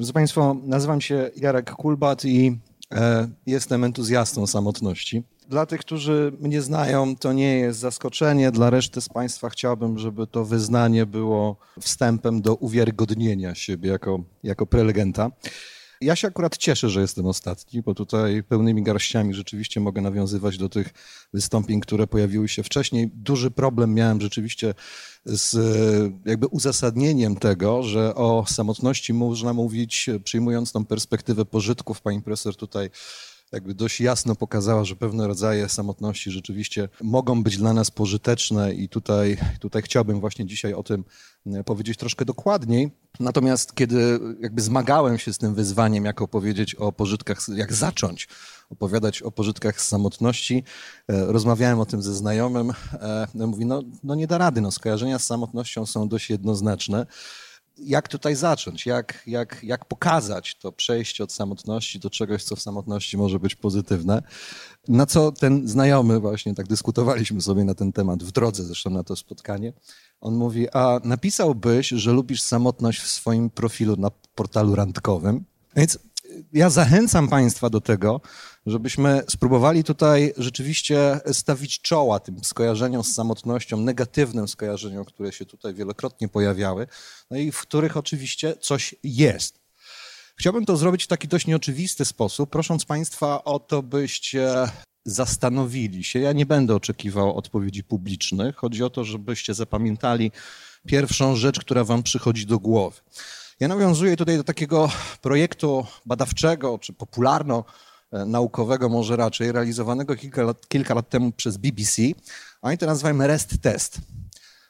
Drodzy 0.00 0.12
Państwo, 0.12 0.56
nazywam 0.64 1.00
się 1.00 1.30
Jarek 1.36 1.70
Kulbat 1.70 2.24
i 2.24 2.58
e, 2.92 3.28
jestem 3.46 3.84
entuzjastą 3.84 4.46
samotności. 4.46 5.22
Dla 5.48 5.66
tych, 5.66 5.80
którzy 5.80 6.32
mnie 6.40 6.62
znają, 6.62 7.16
to 7.16 7.32
nie 7.32 7.58
jest 7.58 7.78
zaskoczenie. 7.78 8.50
Dla 8.50 8.70
reszty 8.70 9.00
z 9.00 9.08
Państwa 9.08 9.50
chciałbym, 9.50 9.98
żeby 9.98 10.26
to 10.26 10.44
wyznanie 10.44 11.06
było 11.06 11.56
wstępem 11.80 12.42
do 12.42 12.54
uwiarygodnienia 12.54 13.54
siebie 13.54 13.90
jako, 13.90 14.20
jako 14.42 14.66
prelegenta. 14.66 15.30
Ja 16.02 16.16
się 16.16 16.28
akurat 16.28 16.56
cieszę, 16.56 16.90
że 16.90 17.00
jestem 17.00 17.26
ostatni, 17.26 17.82
bo 17.82 17.94
tutaj 17.94 18.42
pełnymi 18.42 18.82
garściami 18.82 19.34
rzeczywiście 19.34 19.80
mogę 19.80 20.00
nawiązywać 20.02 20.58
do 20.58 20.68
tych 20.68 20.88
wystąpień, 21.34 21.80
które 21.80 22.06
pojawiły 22.06 22.48
się 22.48 22.62
wcześniej. 22.62 23.10
Duży 23.14 23.50
problem 23.50 23.94
miałem 23.94 24.20
rzeczywiście 24.20 24.74
z 25.24 25.56
jakby 26.24 26.46
uzasadnieniem 26.46 27.36
tego, 27.36 27.82
że 27.82 28.14
o 28.14 28.44
samotności 28.48 29.14
można 29.14 29.52
mówić, 29.52 30.10
przyjmując 30.24 30.72
tą 30.72 30.84
perspektywę 30.86 31.44
pożytków. 31.44 32.00
Pani 32.00 32.22
profesor 32.22 32.56
tutaj 32.56 32.90
jakby 33.52 33.74
dość 33.74 34.00
jasno 34.00 34.34
pokazała, 34.34 34.84
że 34.84 34.96
pewne 34.96 35.26
rodzaje 35.26 35.68
samotności 35.68 36.30
rzeczywiście 36.30 36.88
mogą 37.02 37.42
być 37.42 37.56
dla 37.56 37.72
nas 37.72 37.90
pożyteczne 37.90 38.74
i 38.74 38.88
tutaj, 38.88 39.36
tutaj 39.60 39.82
chciałbym 39.82 40.20
właśnie 40.20 40.46
dzisiaj 40.46 40.74
o 40.74 40.82
tym 40.82 41.04
e, 41.46 41.64
powiedzieć 41.64 41.98
troszkę 41.98 42.24
dokładniej. 42.24 42.90
Natomiast 43.20 43.74
kiedy 43.74 44.20
jakby 44.40 44.62
zmagałem 44.62 45.18
się 45.18 45.32
z 45.32 45.38
tym 45.38 45.54
wyzwaniem, 45.54 46.04
jak 46.04 46.22
opowiedzieć 46.22 46.74
o 46.74 46.92
pożytkach, 46.92 47.38
jak 47.54 47.72
zacząć 47.72 48.28
opowiadać 48.70 49.22
o 49.22 49.30
pożytkach 49.30 49.80
z 49.80 49.88
samotności, 49.88 50.64
e, 51.08 51.24
rozmawiałem 51.32 51.80
o 51.80 51.86
tym 51.86 52.02
ze 52.02 52.14
znajomym, 52.14 52.72
e, 52.92 53.26
no 53.34 53.46
mówi, 53.46 53.66
no, 53.66 53.82
no 54.02 54.14
nie 54.14 54.26
da 54.26 54.38
rady, 54.38 54.60
no 54.60 54.70
skojarzenia 54.70 55.18
z 55.18 55.26
samotnością 55.26 55.86
są 55.86 56.08
dość 56.08 56.30
jednoznaczne 56.30 57.06
jak 57.80 58.08
tutaj 58.08 58.36
zacząć, 58.36 58.86
jak, 58.86 59.22
jak, 59.26 59.60
jak 59.62 59.84
pokazać 59.84 60.54
to 60.54 60.72
przejście 60.72 61.24
od 61.24 61.32
samotności 61.32 61.98
do 61.98 62.10
czegoś, 62.10 62.44
co 62.44 62.56
w 62.56 62.60
samotności 62.60 63.16
może 63.16 63.38
być 63.38 63.54
pozytywne. 63.54 64.22
Na 64.88 65.06
co 65.06 65.32
ten 65.32 65.68
znajomy, 65.68 66.20
właśnie 66.20 66.54
tak 66.54 66.66
dyskutowaliśmy 66.66 67.40
sobie 67.40 67.64
na 67.64 67.74
ten 67.74 67.92
temat, 67.92 68.22
w 68.22 68.32
drodze 68.32 68.64
zresztą 68.64 68.90
na 68.90 69.04
to 69.04 69.16
spotkanie, 69.16 69.72
on 70.20 70.34
mówi, 70.34 70.70
a 70.70 71.00
napisałbyś, 71.04 71.88
że 71.88 72.12
lubisz 72.12 72.42
samotność 72.42 73.00
w 73.00 73.08
swoim 73.08 73.50
profilu 73.50 73.96
na 73.96 74.10
portalu 74.34 74.74
randkowym? 74.74 75.44
Więc 75.76 75.98
ja 76.52 76.70
zachęcam 76.70 77.28
Państwa 77.28 77.70
do 77.70 77.80
tego, 77.80 78.20
żebyśmy 78.66 79.22
spróbowali 79.28 79.84
tutaj 79.84 80.32
rzeczywiście 80.36 81.20
stawić 81.32 81.80
czoła 81.80 82.20
tym 82.20 82.44
skojarzeniom 82.44 83.04
z 83.04 83.14
samotnością, 83.14 83.76
negatywnym 83.76 84.48
skojarzeniom, 84.48 85.04
które 85.04 85.32
się 85.32 85.46
tutaj 85.46 85.74
wielokrotnie 85.74 86.28
pojawiały, 86.28 86.86
no 87.30 87.38
i 87.38 87.52
w 87.52 87.60
których 87.60 87.96
oczywiście 87.96 88.54
coś 88.60 88.94
jest. 89.04 89.60
Chciałbym 90.36 90.64
to 90.64 90.76
zrobić 90.76 91.04
w 91.04 91.06
taki 91.06 91.28
dość 91.28 91.46
nieoczywisty 91.46 92.04
sposób, 92.04 92.50
prosząc 92.50 92.84
Państwa 92.84 93.44
o 93.44 93.58
to, 93.58 93.82
byście 93.82 94.68
zastanowili 95.04 96.04
się. 96.04 96.18
Ja 96.18 96.32
nie 96.32 96.46
będę 96.46 96.74
oczekiwał 96.74 97.36
odpowiedzi 97.36 97.84
publicznych. 97.84 98.56
Chodzi 98.56 98.82
o 98.82 98.90
to, 98.90 99.04
żebyście 99.04 99.54
zapamiętali 99.54 100.32
pierwszą 100.86 101.36
rzecz, 101.36 101.60
która 101.60 101.84
Wam 101.84 102.02
przychodzi 102.02 102.46
do 102.46 102.58
głowy. 102.58 103.00
Ja 103.60 103.68
nawiązuję 103.68 104.16
tutaj 104.16 104.36
do 104.36 104.44
takiego 104.44 104.90
projektu 105.22 105.86
badawczego 106.06 106.78
czy 106.78 106.92
popularno-naukowego, 106.92 108.88
może 108.88 109.16
raczej, 109.16 109.52
realizowanego 109.52 110.16
kilka 110.16 110.42
lat, 110.42 110.68
kilka 110.68 110.94
lat 110.94 111.08
temu 111.08 111.32
przez 111.32 111.56
BBC. 111.56 112.02
Oni 112.62 112.78
to 112.78 112.86
nazywają 112.86 113.26
REST 113.26 113.62
Test. 113.62 113.98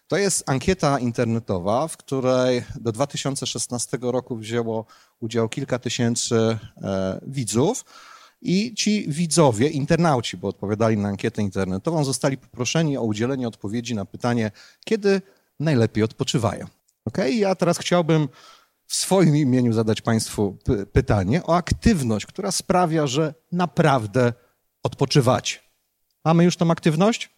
To 0.09 0.17
jest 0.17 0.51
ankieta 0.51 0.99
internetowa, 0.99 1.89
w 1.89 1.97
której 1.97 2.65
do 2.81 2.93
2016 2.93 3.99
roku 4.03 4.37
wzięło 4.37 4.87
udział 5.21 5.49
kilka 5.49 5.79
tysięcy 5.79 6.37
e, 6.83 7.21
widzów. 7.27 7.85
I 8.43 8.75
ci 8.75 9.05
widzowie, 9.09 9.69
internauci, 9.69 10.37
bo 10.37 10.49
odpowiadali 10.49 10.97
na 10.97 11.09
ankietę 11.09 11.43
internetową, 11.43 12.05
zostali 12.05 12.39
poproszeni 12.39 12.99
o 12.99 13.03
udzielenie 13.03 13.49
odpowiedzi 13.49 13.95
na 13.95 14.05
pytanie, 14.05 14.51
kiedy 14.85 15.23
najlepiej 15.61 16.05
odpoczywają. 16.05 16.67
Ok, 17.05 17.19
ja 17.33 17.55
teraz 17.55 17.79
chciałbym 17.79 18.29
w 18.91 18.95
swoim 18.95 19.37
imieniu 19.37 19.73
zadać 19.73 20.01
Państwu 20.01 20.59
pytanie 20.93 21.43
o 21.47 21.57
aktywność, 21.57 22.27
która 22.27 22.53
sprawia, 22.53 23.07
że 23.07 23.35
naprawdę 23.53 24.33
odpoczywacie. 24.83 25.59
Mamy 26.25 26.45
już 26.45 26.57
tą 26.57 26.71
aktywność? 26.71 27.31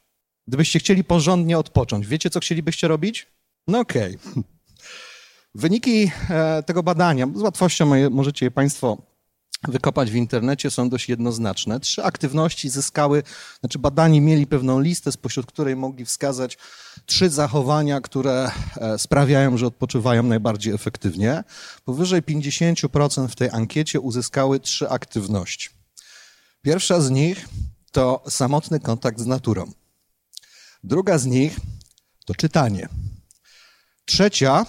Gdybyście 0.49 0.79
chcieli 0.79 1.05
porządnie 1.05 1.59
odpocząć, 1.59 2.07
wiecie, 2.07 2.31
co 2.31 2.41
chcielibyście 2.41 2.89
robić? 2.89 3.27
No 3.67 3.79
okej. 3.81 4.19
Okay. 4.31 4.43
Wyniki 5.55 6.11
e, 6.31 6.63
tego 6.63 6.83
badania, 6.83 7.27
z 7.35 7.43
łatwością 7.43 8.11
możecie 8.11 8.47
je 8.47 8.51
Państwo 8.51 9.12
wykopać 9.69 10.11
w 10.11 10.15
internecie, 10.15 10.71
są 10.71 10.89
dość 10.89 11.09
jednoznaczne. 11.09 11.81
Trzy 11.81 12.05
aktywności 12.05 12.69
zyskały, 12.69 13.23
znaczy 13.61 13.79
badani 13.79 14.21
mieli 14.21 14.47
pewną 14.47 14.81
listę, 14.81 15.13
spośród 15.13 15.47
której 15.47 15.77
mogli 15.77 16.05
wskazać 16.05 16.59
trzy 17.07 17.31
zachowania, 17.31 18.01
które 18.01 18.51
e, 18.77 18.99
sprawiają, 18.99 19.57
że 19.57 19.67
odpoczywają 19.67 20.23
najbardziej 20.23 20.75
efektywnie. 20.75 21.45
Powyżej 21.85 22.23
50% 22.23 23.29
w 23.29 23.37
tej 23.37 23.51
ankiecie 23.51 24.01
uzyskały 24.01 24.61
trzy 24.61 24.89
aktywności. 24.89 25.69
Pierwsza 26.63 27.01
z 27.01 27.11
nich 27.11 27.49
to 27.93 28.23
samotny 28.29 28.81
kontakt 28.81 29.21
z 29.21 29.27
naturą. 29.27 29.73
Druga 30.85 31.19
z 31.19 31.27
nich 31.27 31.57
to 32.25 32.35
czytanie. 32.35 32.89
Trzecia 34.05 34.67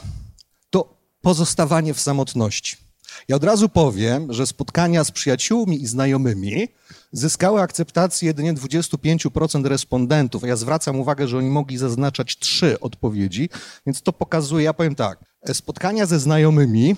to 0.69 0.97
pozostawanie 1.21 1.93
w 1.93 2.01
samotności. 2.01 2.82
Ja 3.27 3.35
od 3.35 3.43
razu 3.43 3.69
powiem, 3.69 4.33
że 4.33 4.47
spotkania 4.47 5.03
z 5.03 5.11
przyjaciółmi 5.11 5.81
i 5.81 5.87
znajomymi 5.87 6.67
zyskały 7.11 7.61
akceptację 7.61 8.27
jedynie 8.27 8.53
25% 8.53 9.65
respondentów. 9.65 10.43
Ja 10.43 10.55
zwracam 10.55 10.99
uwagę, 10.99 11.27
że 11.27 11.37
oni 11.37 11.49
mogli 11.49 11.77
zaznaczać 11.77 12.37
trzy 12.39 12.79
odpowiedzi, 12.79 13.49
więc 13.85 14.01
to 14.01 14.13
pokazuje, 14.13 14.65
ja 14.65 14.73
powiem 14.73 14.95
tak, 14.95 15.19
spotkania 15.53 16.05
ze 16.05 16.19
znajomymi, 16.19 16.95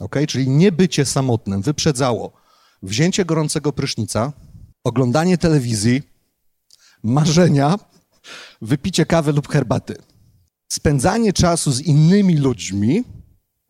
okay, 0.00 0.26
czyli 0.26 0.48
nie 0.48 0.72
bycie 0.72 1.04
samotnym, 1.04 1.62
wyprzedzało 1.62 2.44
wzięcie 2.82 3.24
gorącego 3.24 3.72
prysznica, 3.72 4.32
oglądanie 4.84 5.38
telewizji, 5.38 6.02
marzenia, 7.02 7.78
wypicie 8.62 9.06
kawy 9.06 9.32
lub 9.32 9.48
herbaty. 9.48 9.96
Spędzanie 10.68 11.32
czasu 11.32 11.72
z 11.72 11.80
innymi 11.80 12.36
ludźmi, 12.36 13.04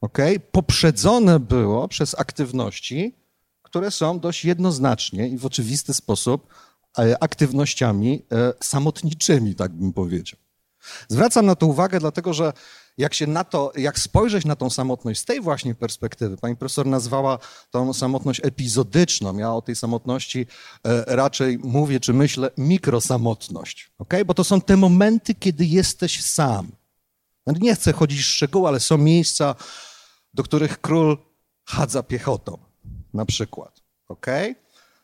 okay, 0.05 0.41
poprzedzone 0.41 1.41
było 1.41 1.89
przez 1.89 2.15
aktywności, 2.19 3.15
które 3.63 3.91
są 3.91 4.21
dość 4.21 4.45
jednoznacznie 4.45 5.29
i 5.29 5.39
w 5.39 5.47
oczywisty 5.47 5.95
sposób 5.95 6.55
e, 6.99 7.23
aktywnościami 7.23 8.23
e, 8.33 8.53
samotniczymi, 8.61 9.55
tak 9.55 9.73
bym 9.73 9.93
powiedział. 9.93 10.39
Zwracam 11.09 11.47
na 11.47 11.55
to 11.55 11.67
uwagę, 11.67 12.01
dlatego 12.01 12.35
że 12.35 12.53
jak 12.99 13.15
się 13.15 13.27
na 13.27 13.45
to, 13.45 13.73
jak 13.77 13.99
spojrzeć 13.99 14.45
na 14.45 14.57
tą 14.57 14.71
samotność 14.71 15.21
z 15.21 15.25
tej 15.25 15.41
właśnie 15.41 15.75
perspektywy, 15.75 16.37
pani 16.37 16.57
profesor 16.57 16.87
nazwała 16.87 17.39
tą 17.71 17.93
samotność 17.93 18.41
epizodyczną. 18.45 19.39
Ja 19.39 19.53
o 19.53 19.63
tej 19.63 19.77
samotności 19.77 20.47
e, 20.85 21.17
raczej 21.17 21.59
mówię, 21.59 22.01
czy 22.01 22.13
myślę 22.13 22.51
mikrosamotność, 22.59 23.91
okay? 23.99 24.25
bo 24.25 24.35
to 24.35 24.45
są 24.45 24.61
te 24.61 24.77
momenty, 24.77 25.35
kiedy 25.35 25.65
jesteś 25.65 26.25
sam. 26.25 26.73
Nie 27.47 27.75
chcę 27.75 27.93
chodzić 27.93 28.21
w 28.21 28.25
szczegóły, 28.25 28.69
ale 28.69 28.81
są 28.81 28.99
miejsca, 28.99 29.55
do 30.35 30.43
których 30.43 30.81
król 30.81 31.19
chadza 31.65 32.03
piechotą, 32.03 32.59
na 33.15 33.25
przykład. 33.27 33.81
ok? 34.09 34.27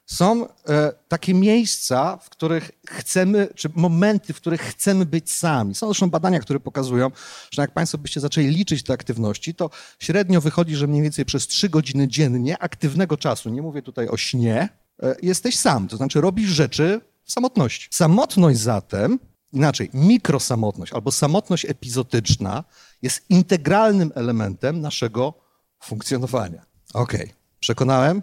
Są 0.07 0.47
e, 0.69 0.93
takie 1.09 1.35
miejsca, 1.35 2.17
w 2.17 2.31
których 2.31 2.71
chcemy, 2.89 3.49
czy 3.55 3.69
momenty, 3.75 4.33
w 4.33 4.37
których 4.37 4.61
chcemy 4.61 5.07
być 5.07 5.33
sami. 5.33 5.75
Są 5.75 5.87
zresztą 5.87 6.11
badania, 6.11 6.41
które 6.41 6.61
pokazują, 6.61 7.11
że 7.51 7.63
jak 7.63 7.71
Państwo 7.71 7.99
byście 7.99 8.21
zaczęli 8.21 8.47
liczyć 8.47 8.83
te 8.83 8.93
aktywności, 8.93 9.55
to 9.55 9.71
średnio 9.99 10.41
wychodzi, 10.41 10.77
że 10.77 10.87
mniej 10.87 11.03
więcej 11.03 11.25
przez 11.25 11.47
trzy 11.47 11.69
godziny 11.69 12.09
dziennie 12.09 12.59
aktywnego 12.59 13.17
czasu, 13.17 13.51
nie 13.51 13.63
mówię 13.63 13.83
tutaj 13.83 14.09
o 14.09 14.17
śnie, 14.17 14.69
e, 15.03 15.17
jesteś 15.23 15.57
sam. 15.59 15.89
To 15.89 15.97
znaczy 15.97 16.21
robisz 16.21 16.51
rzeczy 16.51 17.01
w 17.25 17.33
samotności. 17.33 17.89
Samotność 17.91 18.59
zatem, 18.59 19.19
inaczej, 19.53 19.91
mikrosamotność 19.95 20.93
albo 20.93 21.13
samotność 21.13 21.65
epizotyczna 21.65 22.65
jest 23.03 23.31
integralnym 23.31 24.13
elementem 24.15 24.81
naszego 24.81 25.35
funkcjonowania. 25.81 26.67
Okej, 26.95 27.23
okay. 27.23 27.35
przekonałem, 27.61 28.23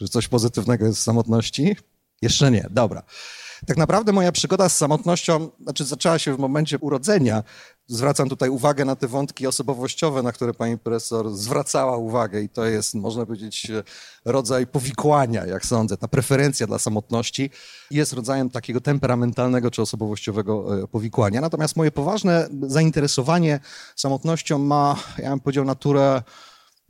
że 0.00 0.08
coś 0.08 0.28
pozytywnego 0.28 0.86
jest 0.86 0.98
w 0.98 1.02
samotności? 1.02 1.76
Jeszcze 2.22 2.50
nie, 2.50 2.66
dobra. 2.70 3.02
Tak 3.66 3.76
naprawdę 3.76 4.12
moja 4.12 4.32
przygoda 4.32 4.68
z 4.68 4.76
samotnością, 4.76 5.48
znaczy 5.62 5.84
zaczęła 5.84 6.18
się 6.18 6.34
w 6.34 6.38
momencie 6.38 6.78
urodzenia. 6.78 7.42
Zwracam 7.86 8.28
tutaj 8.28 8.48
uwagę 8.48 8.84
na 8.84 8.96
te 8.96 9.08
wątki 9.08 9.46
osobowościowe, 9.46 10.22
na 10.22 10.32
które 10.32 10.54
pani 10.54 10.78
profesor 10.78 11.30
zwracała 11.34 11.96
uwagę 11.96 12.40
i 12.40 12.48
to 12.48 12.64
jest, 12.64 12.94
można 12.94 13.26
powiedzieć, 13.26 13.72
rodzaj 14.24 14.66
powikłania, 14.66 15.46
jak 15.46 15.66
sądzę. 15.66 15.96
Ta 15.96 16.08
preferencja 16.08 16.66
dla 16.66 16.78
samotności 16.78 17.50
jest 17.90 18.12
rodzajem 18.12 18.50
takiego 18.50 18.80
temperamentalnego 18.80 19.70
czy 19.70 19.82
osobowościowego 19.82 20.82
e, 20.82 20.86
powikłania. 20.86 21.40
Natomiast 21.40 21.76
moje 21.76 21.90
poważne 21.90 22.48
zainteresowanie 22.62 23.60
samotnością 23.96 24.58
ma, 24.58 24.96
ja 25.18 25.30
bym 25.30 25.40
powiedział, 25.40 25.64
naturę 25.64 26.22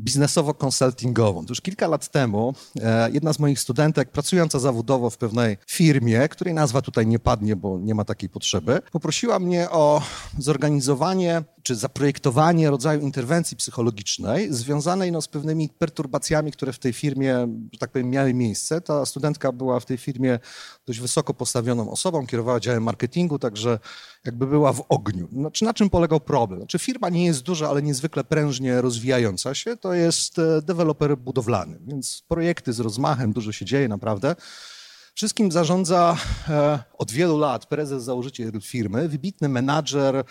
biznesowo-konsultingową. 0.01 1.45
Już 1.49 1.61
kilka 1.61 1.87
lat 1.87 2.09
temu 2.09 2.55
e, 2.81 3.11
jedna 3.11 3.33
z 3.33 3.39
moich 3.39 3.61
studentek, 3.61 4.11
pracująca 4.11 4.59
zawodowo 4.59 5.11
w 5.11 5.17
pewnej 5.17 5.57
firmie, 5.67 6.29
której 6.29 6.55
nazwa 6.55 6.83
tutaj 6.83 7.07
nie 7.07 7.19
padnie, 7.19 7.57
bo 7.57 7.79
nie 7.79 7.95
ma 7.95 8.05
takiej 8.05 8.29
potrzeby, 8.29 8.83
poprosiła 8.93 9.39
mnie 9.39 9.71
o 9.71 10.03
zorganizowanie 10.39 11.43
czy 11.63 11.77
zaprojektowanie 11.77 12.71
rodzaju 12.71 13.01
interwencji 13.01 13.57
psychologicznej 13.57 14.53
związanej 14.53 15.13
no, 15.13 15.23
z 15.23 15.29
pewnymi 15.29 15.69
perturbacjami, 15.69 16.53
które 16.53 16.73
w 16.73 16.79
tej 16.79 16.93
firmie, 16.93 17.35
że 17.73 17.79
tak 17.79 17.91
powiem, 17.91 18.11
miały 18.11 18.35
miejsce. 18.35 18.81
Ta 18.81 19.07
studentka 19.07 19.53
była 19.53 19.81
w 19.81 19.87
tej 19.87 19.99
firmie 19.99 20.39
dość 20.87 21.01
wysoko 21.01 21.35
postawioną 21.35 21.91
osobą, 21.91 22.27
kierowała 22.27 22.61
działem 22.61 22.83
marketingu, 22.83 23.39
także 23.39 23.79
jakby 24.25 24.47
była 24.47 24.73
w 24.73 24.83
ogniu. 24.89 25.29
Znaczy, 25.33 25.65
na 25.65 25.75
czym 25.75 25.91
polegał 25.91 26.21
problem? 26.21 26.61
Znaczy, 26.61 26.79
firma 26.79 27.09
nie 27.09 27.25
jest 27.25 27.43
duża, 27.43 27.69
ale 27.69 27.83
niezwykle 27.83 28.25
prężnie 28.25 28.81
rozwijająca 28.81 29.55
się. 29.55 29.77
To 29.77 29.88
jest 29.95 30.39
e, 30.39 30.63
deweloper 30.63 31.19
budowlany, 31.19 31.79
więc 31.87 32.23
projekty 32.29 32.73
z 32.73 32.81
rozmachem, 32.81 33.33
dużo 33.33 33.53
się 33.53 33.65
dzieje 33.65 33.89
naprawdę. 33.89 34.37
Wszystkim 35.15 35.53
zarządza 35.53 36.17
e, 36.49 36.79
od 36.99 37.13
wielu 37.13 37.39
lat 37.39 37.67
prezes, 37.67 38.05
założyciel 38.05 38.53
firmy, 38.63 39.09
wybitny 39.09 39.49
menadżer 39.49 40.17
e, 40.17 40.25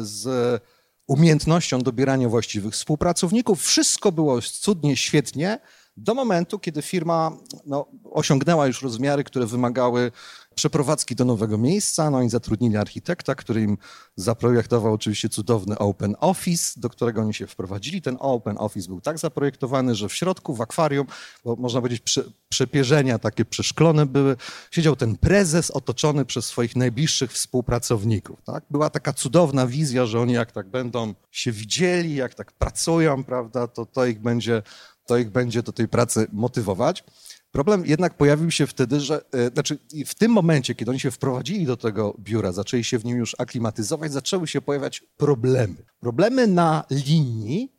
z 0.00 0.62
umiejętnością 1.06 1.80
dobierania 1.80 2.28
właściwych 2.28 2.74
współpracowników. 2.74 3.62
Wszystko 3.62 4.12
było 4.12 4.40
cudnie, 4.42 4.96
świetnie, 4.96 5.58
do 5.96 6.14
momentu, 6.14 6.58
kiedy 6.58 6.82
firma 6.82 7.32
no, 7.66 7.86
osiągnęła 8.04 8.66
już 8.66 8.82
rozmiary, 8.82 9.24
które 9.24 9.46
wymagały 9.46 10.12
przeprowadzki 10.54 11.14
do 11.14 11.24
nowego 11.24 11.58
miejsca. 11.58 12.10
No 12.10 12.22
i 12.22 12.28
zatrudnili 12.28 12.76
architekta, 12.76 13.34
który 13.34 13.62
im 13.62 13.78
zaprojektował 14.16 14.92
oczywiście 14.92 15.28
cudowny 15.28 15.78
open 15.78 16.16
office, 16.20 16.80
do 16.80 16.90
którego 16.90 17.20
oni 17.20 17.34
się 17.34 17.46
wprowadzili. 17.46 18.02
Ten 18.02 18.16
open 18.20 18.56
office 18.58 18.88
był 18.88 19.00
tak 19.00 19.18
zaprojektowany, 19.18 19.94
że 19.94 20.08
w 20.08 20.14
środku, 20.14 20.54
w 20.54 20.60
akwarium, 20.60 21.06
bo 21.44 21.56
można 21.56 21.80
powiedzieć 21.80 22.00
prze, 22.00 22.24
przepierzenia 22.48 23.18
takie 23.18 23.44
przeszklone 23.44 24.06
były, 24.06 24.36
siedział 24.70 24.96
ten 24.96 25.16
prezes 25.16 25.70
otoczony 25.70 26.24
przez 26.24 26.44
swoich 26.44 26.76
najbliższych 26.76 27.32
współpracowników. 27.32 28.42
Tak? 28.42 28.64
Była 28.70 28.90
taka 28.90 29.12
cudowna 29.12 29.66
wizja, 29.66 30.06
że 30.06 30.20
oni 30.20 30.32
jak 30.32 30.52
tak 30.52 30.68
będą 30.68 31.14
się 31.30 31.52
widzieli, 31.52 32.14
jak 32.14 32.34
tak 32.34 32.52
pracują, 32.52 33.24
prawda, 33.24 33.66
to 33.66 33.86
to 33.86 34.06
ich 34.06 34.20
będzie, 34.20 34.62
to 35.06 35.18
ich 35.18 35.30
będzie 35.30 35.62
do 35.62 35.72
tej 35.72 35.88
pracy 35.88 36.26
motywować. 36.32 37.04
Problem 37.52 37.86
jednak 37.86 38.16
pojawił 38.16 38.50
się 38.50 38.66
wtedy, 38.66 39.00
że 39.00 39.24
e, 39.32 39.48
znaczy 39.48 39.78
w 40.06 40.14
tym 40.14 40.32
momencie, 40.32 40.74
kiedy 40.74 40.90
oni 40.90 41.00
się 41.00 41.10
wprowadzili 41.10 41.66
do 41.66 41.76
tego 41.76 42.16
biura, 42.18 42.52
zaczęli 42.52 42.84
się 42.84 42.98
w 42.98 43.04
nim 43.04 43.16
już 43.16 43.36
aklimatyzować, 43.38 44.12
zaczęły 44.12 44.46
się 44.46 44.60
pojawiać 44.60 45.04
problemy. 45.16 45.74
Problemy 46.00 46.46
na 46.46 46.84
linii 46.90 47.72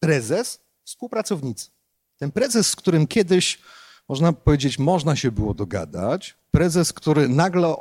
prezes, 0.00 0.60
współpracownicy. 0.84 1.70
Ten 2.16 2.32
prezes, 2.32 2.66
z 2.66 2.76
którym 2.76 3.06
kiedyś, 3.06 3.58
można 4.08 4.32
powiedzieć, 4.32 4.78
można 4.78 5.16
się 5.16 5.32
było 5.32 5.54
dogadać, 5.54 6.36
prezes, 6.54 6.92
który 6.92 7.28
nagle 7.28 7.76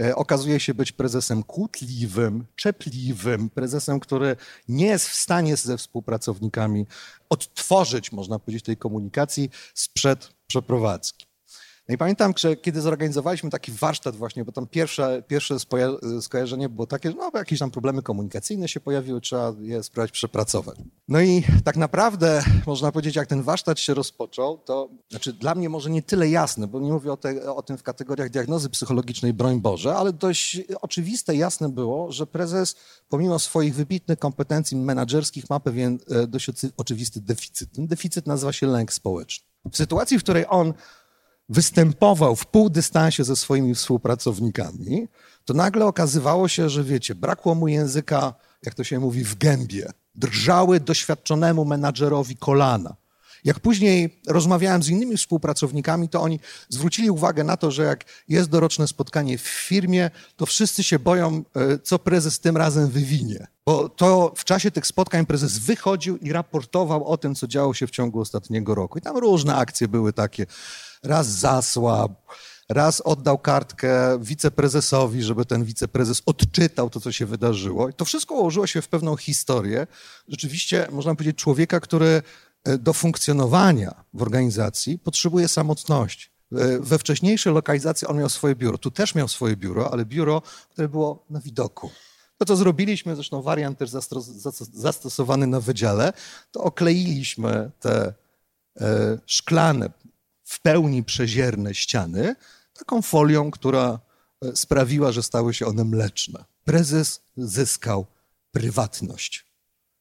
e, 0.00 0.16
okazuje 0.16 0.60
się 0.60 0.74
być 0.74 0.92
prezesem 0.92 1.42
kłótliwym, 1.42 2.46
czepliwym, 2.56 3.50
prezesem, 3.50 4.00
który 4.00 4.36
nie 4.68 4.86
jest 4.86 5.08
w 5.08 5.14
stanie 5.14 5.56
ze 5.56 5.78
współpracownikami 5.78 6.86
odtworzyć, 7.28 8.12
można 8.12 8.38
powiedzieć, 8.38 8.64
tej 8.64 8.76
komunikacji 8.76 9.50
sprzed 9.74 10.28
przeprowadzki. 10.46 11.25
No 11.88 11.94
i 11.94 11.98
pamiętam, 11.98 12.32
że 12.36 12.56
kiedy 12.56 12.80
zorganizowaliśmy 12.80 13.50
taki 13.50 13.72
warsztat 13.72 14.16
właśnie, 14.16 14.44
bo 14.44 14.52
tam 14.52 14.66
pierwsze, 14.66 15.22
pierwsze 15.28 15.56
skojarzenie 16.20 16.68
było 16.68 16.86
takie, 16.86 17.10
że 17.10 17.16
no, 17.16 17.30
jakieś 17.34 17.58
tam 17.58 17.70
problemy 17.70 18.02
komunikacyjne 18.02 18.68
się 18.68 18.80
pojawiły, 18.80 19.20
trzeba 19.20 19.52
je 19.60 19.82
spróbować 19.82 20.10
przepracować. 20.10 20.78
No 21.08 21.20
i 21.20 21.44
tak 21.64 21.76
naprawdę 21.76 22.42
można 22.66 22.92
powiedzieć, 22.92 23.16
jak 23.16 23.26
ten 23.26 23.42
warsztat 23.42 23.80
się 23.80 23.94
rozpoczął, 23.94 24.58
to 24.58 24.88
znaczy 25.10 25.32
dla 25.32 25.54
mnie 25.54 25.68
może 25.68 25.90
nie 25.90 26.02
tyle 26.02 26.28
jasne, 26.28 26.66
bo 26.66 26.80
nie 26.80 26.92
mówię 26.92 27.12
o, 27.12 27.16
te, 27.16 27.54
o 27.54 27.62
tym 27.62 27.78
w 27.78 27.82
kategoriach 27.82 28.30
diagnozy 28.30 28.70
psychologicznej, 28.70 29.32
broń 29.32 29.60
Boże, 29.60 29.94
ale 29.94 30.12
dość 30.12 30.60
oczywiste, 30.80 31.36
jasne 31.36 31.68
było, 31.68 32.12
że 32.12 32.26
prezes 32.26 32.76
pomimo 33.08 33.38
swoich 33.38 33.74
wybitnych 33.74 34.18
kompetencji 34.18 34.76
menedżerskich 34.76 35.50
ma 35.50 35.60
pewien 35.60 35.98
e, 36.10 36.26
dość 36.26 36.50
oczywisty 36.76 37.20
deficyt. 37.20 37.72
Ten 37.72 37.86
deficyt 37.86 38.26
nazywa 38.26 38.52
się 38.52 38.66
lęk 38.66 38.92
społeczny. 38.92 39.46
W 39.72 39.76
sytuacji, 39.76 40.18
w 40.18 40.22
której 40.22 40.44
on 40.48 40.74
występował 41.48 42.36
w 42.36 42.46
pół 42.46 42.70
dystansie 42.70 43.24
ze 43.24 43.36
swoimi 43.36 43.74
współpracownikami, 43.74 45.08
to 45.44 45.54
nagle 45.54 45.86
okazywało 45.86 46.48
się, 46.48 46.70
że 46.70 46.84
wiecie, 46.84 47.14
brakło 47.14 47.54
mu 47.54 47.68
języka, 47.68 48.34
jak 48.62 48.74
to 48.74 48.84
się 48.84 49.00
mówi, 49.00 49.24
w 49.24 49.38
gębie. 49.38 49.90
Drżały 50.14 50.80
doświadczonemu 50.80 51.64
menadżerowi 51.64 52.36
kolana. 52.36 52.96
Jak 53.44 53.60
później 53.60 54.20
rozmawiałem 54.26 54.82
z 54.82 54.88
innymi 54.88 55.16
współpracownikami, 55.16 56.08
to 56.08 56.22
oni 56.22 56.40
zwrócili 56.68 57.10
uwagę 57.10 57.44
na 57.44 57.56
to, 57.56 57.70
że 57.70 57.82
jak 57.82 58.04
jest 58.28 58.50
doroczne 58.50 58.88
spotkanie 58.88 59.38
w 59.38 59.48
firmie, 59.48 60.10
to 60.36 60.46
wszyscy 60.46 60.82
się 60.82 60.98
boją, 60.98 61.44
e, 61.56 61.78
co 61.78 61.98
prezes 61.98 62.40
tym 62.40 62.56
razem 62.56 62.88
wywinie. 62.90 63.46
Bo 63.66 63.88
to 63.88 64.32
w 64.36 64.44
czasie 64.44 64.70
tych 64.70 64.86
spotkań 64.86 65.26
prezes 65.26 65.58
wychodził 65.58 66.16
i 66.16 66.32
raportował 66.32 67.04
o 67.04 67.16
tym, 67.16 67.34
co 67.34 67.46
działo 67.46 67.74
się 67.74 67.86
w 67.86 67.90
ciągu 67.90 68.20
ostatniego 68.20 68.74
roku. 68.74 68.98
I 68.98 69.02
tam 69.02 69.16
różne 69.16 69.56
akcje 69.56 69.88
były 69.88 70.12
takie. 70.12 70.46
Raz 71.02 71.26
zasłab, 71.26 72.12
raz 72.68 73.00
oddał 73.00 73.38
kartkę 73.38 74.18
wiceprezesowi, 74.20 75.22
żeby 75.22 75.44
ten 75.44 75.64
wiceprezes 75.64 76.22
odczytał 76.26 76.90
to, 76.90 77.00
co 77.00 77.12
się 77.12 77.26
wydarzyło. 77.26 77.88
I 77.88 77.92
to 77.92 78.04
wszystko 78.04 78.34
ułożyło 78.34 78.66
się 78.66 78.82
w 78.82 78.88
pewną 78.88 79.16
historię. 79.16 79.86
Rzeczywiście, 80.28 80.88
można 80.90 81.14
powiedzieć, 81.14 81.36
człowieka, 81.36 81.80
który 81.80 82.22
e, 82.64 82.78
do 82.78 82.92
funkcjonowania 82.92 84.04
w 84.14 84.22
organizacji 84.22 84.98
potrzebuje 84.98 85.48
samotności. 85.48 86.28
E, 86.52 86.78
we 86.78 86.98
wcześniejszej 86.98 87.52
lokalizacji 87.52 88.08
on 88.08 88.18
miał 88.18 88.28
swoje 88.28 88.54
biuro. 88.54 88.78
Tu 88.78 88.90
też 88.90 89.14
miał 89.14 89.28
swoje 89.28 89.56
biuro, 89.56 89.92
ale 89.92 90.04
biuro, 90.04 90.42
które 90.70 90.88
było 90.88 91.24
na 91.30 91.40
widoku. 91.40 91.90
To, 92.38 92.44
co 92.44 92.56
zrobiliśmy, 92.56 93.14
zresztą 93.14 93.42
wariant 93.42 93.78
też 93.78 93.90
zastosowany 94.72 95.46
na 95.46 95.60
wydziale, 95.60 96.12
to 96.50 96.62
okleiliśmy 96.62 97.70
te 97.80 98.14
e, 98.80 99.18
szklane, 99.26 99.90
w 100.46 100.60
pełni 100.60 101.04
przezierne 101.04 101.74
ściany 101.74 102.36
taką 102.78 103.02
folią, 103.02 103.50
która 103.50 103.98
e, 104.42 104.56
sprawiła, 104.56 105.12
że 105.12 105.22
stały 105.22 105.54
się 105.54 105.66
one 105.66 105.84
mleczne. 105.84 106.44
Prezes 106.64 107.20
zyskał 107.36 108.06
prywatność. 108.52 109.46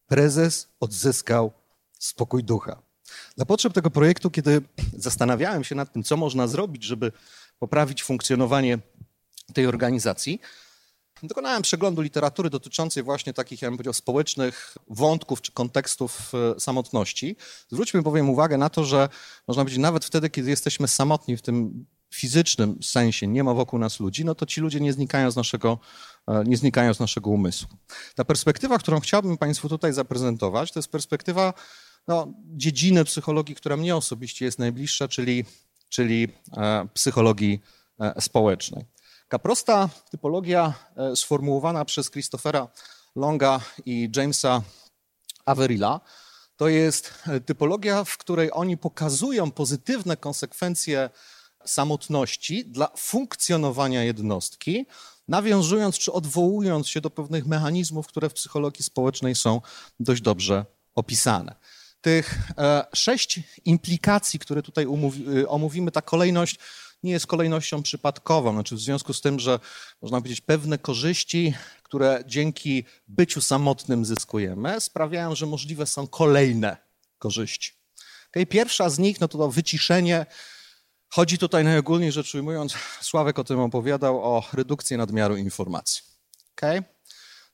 Prezes 0.08 0.68
odzyskał 0.80 1.52
spokój 2.00 2.44
ducha. 2.44 2.82
Dla 3.36 3.46
potrzeb 3.46 3.74
tego 3.74 3.92
projektu, 3.92 4.32
kiedy 4.32 4.62
zastanawiałem 4.98 5.64
się 5.64 5.76
nad 5.76 5.94
tym, 5.94 6.04
co 6.04 6.18
można 6.18 6.48
zrobić, 6.48 6.84
żeby 6.84 7.12
poprawić 7.60 8.04
funkcjonowanie 8.04 8.80
tej 9.54 9.68
organizacji, 9.68 10.42
Dokonałem 11.24 11.62
przeglądu 11.62 12.02
literatury 12.02 12.50
dotyczącej 12.50 13.04
właśnie 13.04 13.34
takich, 13.34 13.62
ja 13.62 13.72
powiedział, 13.72 13.94
społecznych 13.94 14.78
wątków 14.88 15.42
czy 15.42 15.52
kontekstów 15.52 16.32
e, 16.56 16.60
samotności. 16.60 17.36
Zwróćmy 17.72 18.02
bowiem 18.02 18.30
uwagę 18.30 18.58
na 18.58 18.70
to, 18.70 18.84
że 18.84 19.10
można 19.48 19.64
powiedzieć, 19.64 19.80
nawet 19.80 20.06
wtedy, 20.06 20.30
kiedy 20.30 20.50
jesteśmy 20.50 20.88
samotni 20.88 21.38
w 21.38 21.42
tym 21.42 21.86
fizycznym 22.14 22.84
sensie, 22.84 23.28
nie 23.28 23.44
ma 23.44 23.54
wokół 23.54 23.80
nas 23.80 24.00
ludzi, 24.00 24.26
no 24.26 24.36
to 24.36 24.46
ci 24.46 24.62
ludzie 24.62 24.80
nie 24.80 24.94
znikają 24.94 25.32
z 25.32 25.36
naszego, 25.36 25.80
e, 26.28 26.44
nie 26.44 26.58
znikają 26.58 26.94
z 26.94 27.00
naszego 27.00 27.30
umysłu. 27.30 27.70
Ta 28.16 28.26
perspektywa, 28.26 28.78
którą 28.78 29.00
chciałbym 29.00 29.38
Państwu 29.38 29.70
tutaj 29.70 29.94
zaprezentować, 29.94 30.72
to 30.72 30.80
jest 30.80 30.92
perspektywa 30.92 31.54
no, 32.08 32.34
dziedziny 32.46 33.06
psychologii, 33.06 33.56
która 33.56 33.78
mnie 33.78 33.96
osobiście 33.96 34.46
jest 34.46 34.60
najbliższa, 34.60 35.08
czyli, 35.08 35.46
czyli 35.90 36.28
e, 36.58 36.88
psychologii 36.94 37.62
społecznej. 38.20 38.86
Taka 39.28 39.40
prosta 39.40 39.90
typologia 40.12 40.74
e, 40.98 41.16
sformułowana 41.16 41.86
przez 41.86 42.12
Christophera 42.12 42.68
Longa 43.16 43.60
i 43.86 44.10
Jamesa 44.16 44.62
Averilla 45.46 46.00
to 46.58 46.68
jest 46.68 47.14
e, 47.28 47.40
typologia, 47.40 48.04
w 48.04 48.18
której 48.18 48.50
oni 48.54 48.78
pokazują 48.78 49.52
pozytywne 49.52 50.18
konsekwencje 50.18 51.10
samotności 51.66 52.66
dla 52.66 52.92
funkcjonowania 52.98 54.04
jednostki, 54.04 54.86
nawiązując 55.28 55.98
czy 55.98 56.12
odwołując 56.12 56.88
się 56.88 57.02
do 57.02 57.10
pewnych 57.10 57.46
mechanizmów, 57.46 58.08
które 58.08 58.30
w 58.30 58.34
psychologii 58.34 58.84
społecznej 58.84 59.36
są 59.36 59.62
dość 60.00 60.22
dobrze 60.22 60.66
opisane. 60.96 61.56
Tych 62.02 62.38
e, 62.58 62.86
sześć 62.94 63.40
implikacji, 63.66 64.40
które 64.40 64.62
tutaj 64.62 64.86
omówimy, 65.48 65.92
ta 65.92 66.02
kolejność 66.02 66.60
nie 67.06 67.12
jest 67.12 67.28
kolejnością 67.28 67.84
przypadkową. 67.84 68.54
Znaczy 68.54 68.76
w 68.76 68.80
związku 68.80 69.14
z 69.14 69.22
tym, 69.22 69.40
że 69.40 69.60
można 70.02 70.18
powiedzieć 70.18 70.42
pewne 70.42 70.78
korzyści, 70.78 71.54
które 71.84 72.24
dzięki 72.28 72.86
byciu 73.08 73.42
samotnym 73.42 74.06
zyskujemy, 74.06 74.82
sprawiają, 74.82 75.36
że 75.36 75.46
możliwe 75.46 75.86
są 75.86 76.08
kolejne 76.08 76.78
korzyści. 77.18 77.74
Okay? 78.30 78.46
Pierwsza 78.46 78.90
z 78.90 79.00
nich 79.00 79.22
no 79.22 79.28
to, 79.28 79.38
to 79.38 79.52
wyciszenie. 79.52 80.26
Chodzi 81.10 81.38
tutaj 81.38 81.64
najogólniej 81.64 82.12
rzecz 82.12 82.36
ujmując, 82.36 82.74
Sławek 83.02 83.40
o 83.40 83.44
tym 83.44 83.60
opowiadał, 83.60 84.24
o 84.24 84.44
redukcję 84.54 84.98
nadmiaru 84.98 85.38
informacji. 85.38 86.04
Okay? 86.58 86.84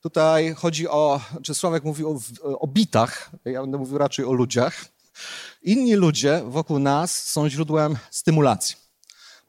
Tutaj 0.01 0.53
chodzi 0.53 0.88
o, 0.88 1.22
czy 1.43 1.53
Sławek 1.53 1.84
mówił 1.84 2.10
o, 2.41 2.60
o 2.60 2.67
bitach, 2.67 3.31
ja 3.46 3.62
będę 3.62 3.77
mówił 3.77 3.98
raczej 3.98 4.25
o 4.25 4.31
ludziach. 4.31 4.86
Inni 5.62 5.96
ludzie 5.96 6.41
wokół 6.46 6.79
nas 6.79 7.29
są 7.29 7.50
źródłem 7.50 7.98
stymulacji. 8.12 8.75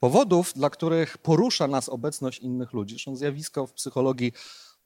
Powodów, 0.02 0.52
dla 0.56 0.70
których 0.70 1.18
porusza 1.18 1.66
nas 1.66 1.88
obecność 1.88 2.38
innych 2.38 2.72
ludzi. 2.72 2.94
Zresztą 2.94 3.16
zjawisko 3.16 3.66
w 3.66 3.72
psychologii 3.72 4.32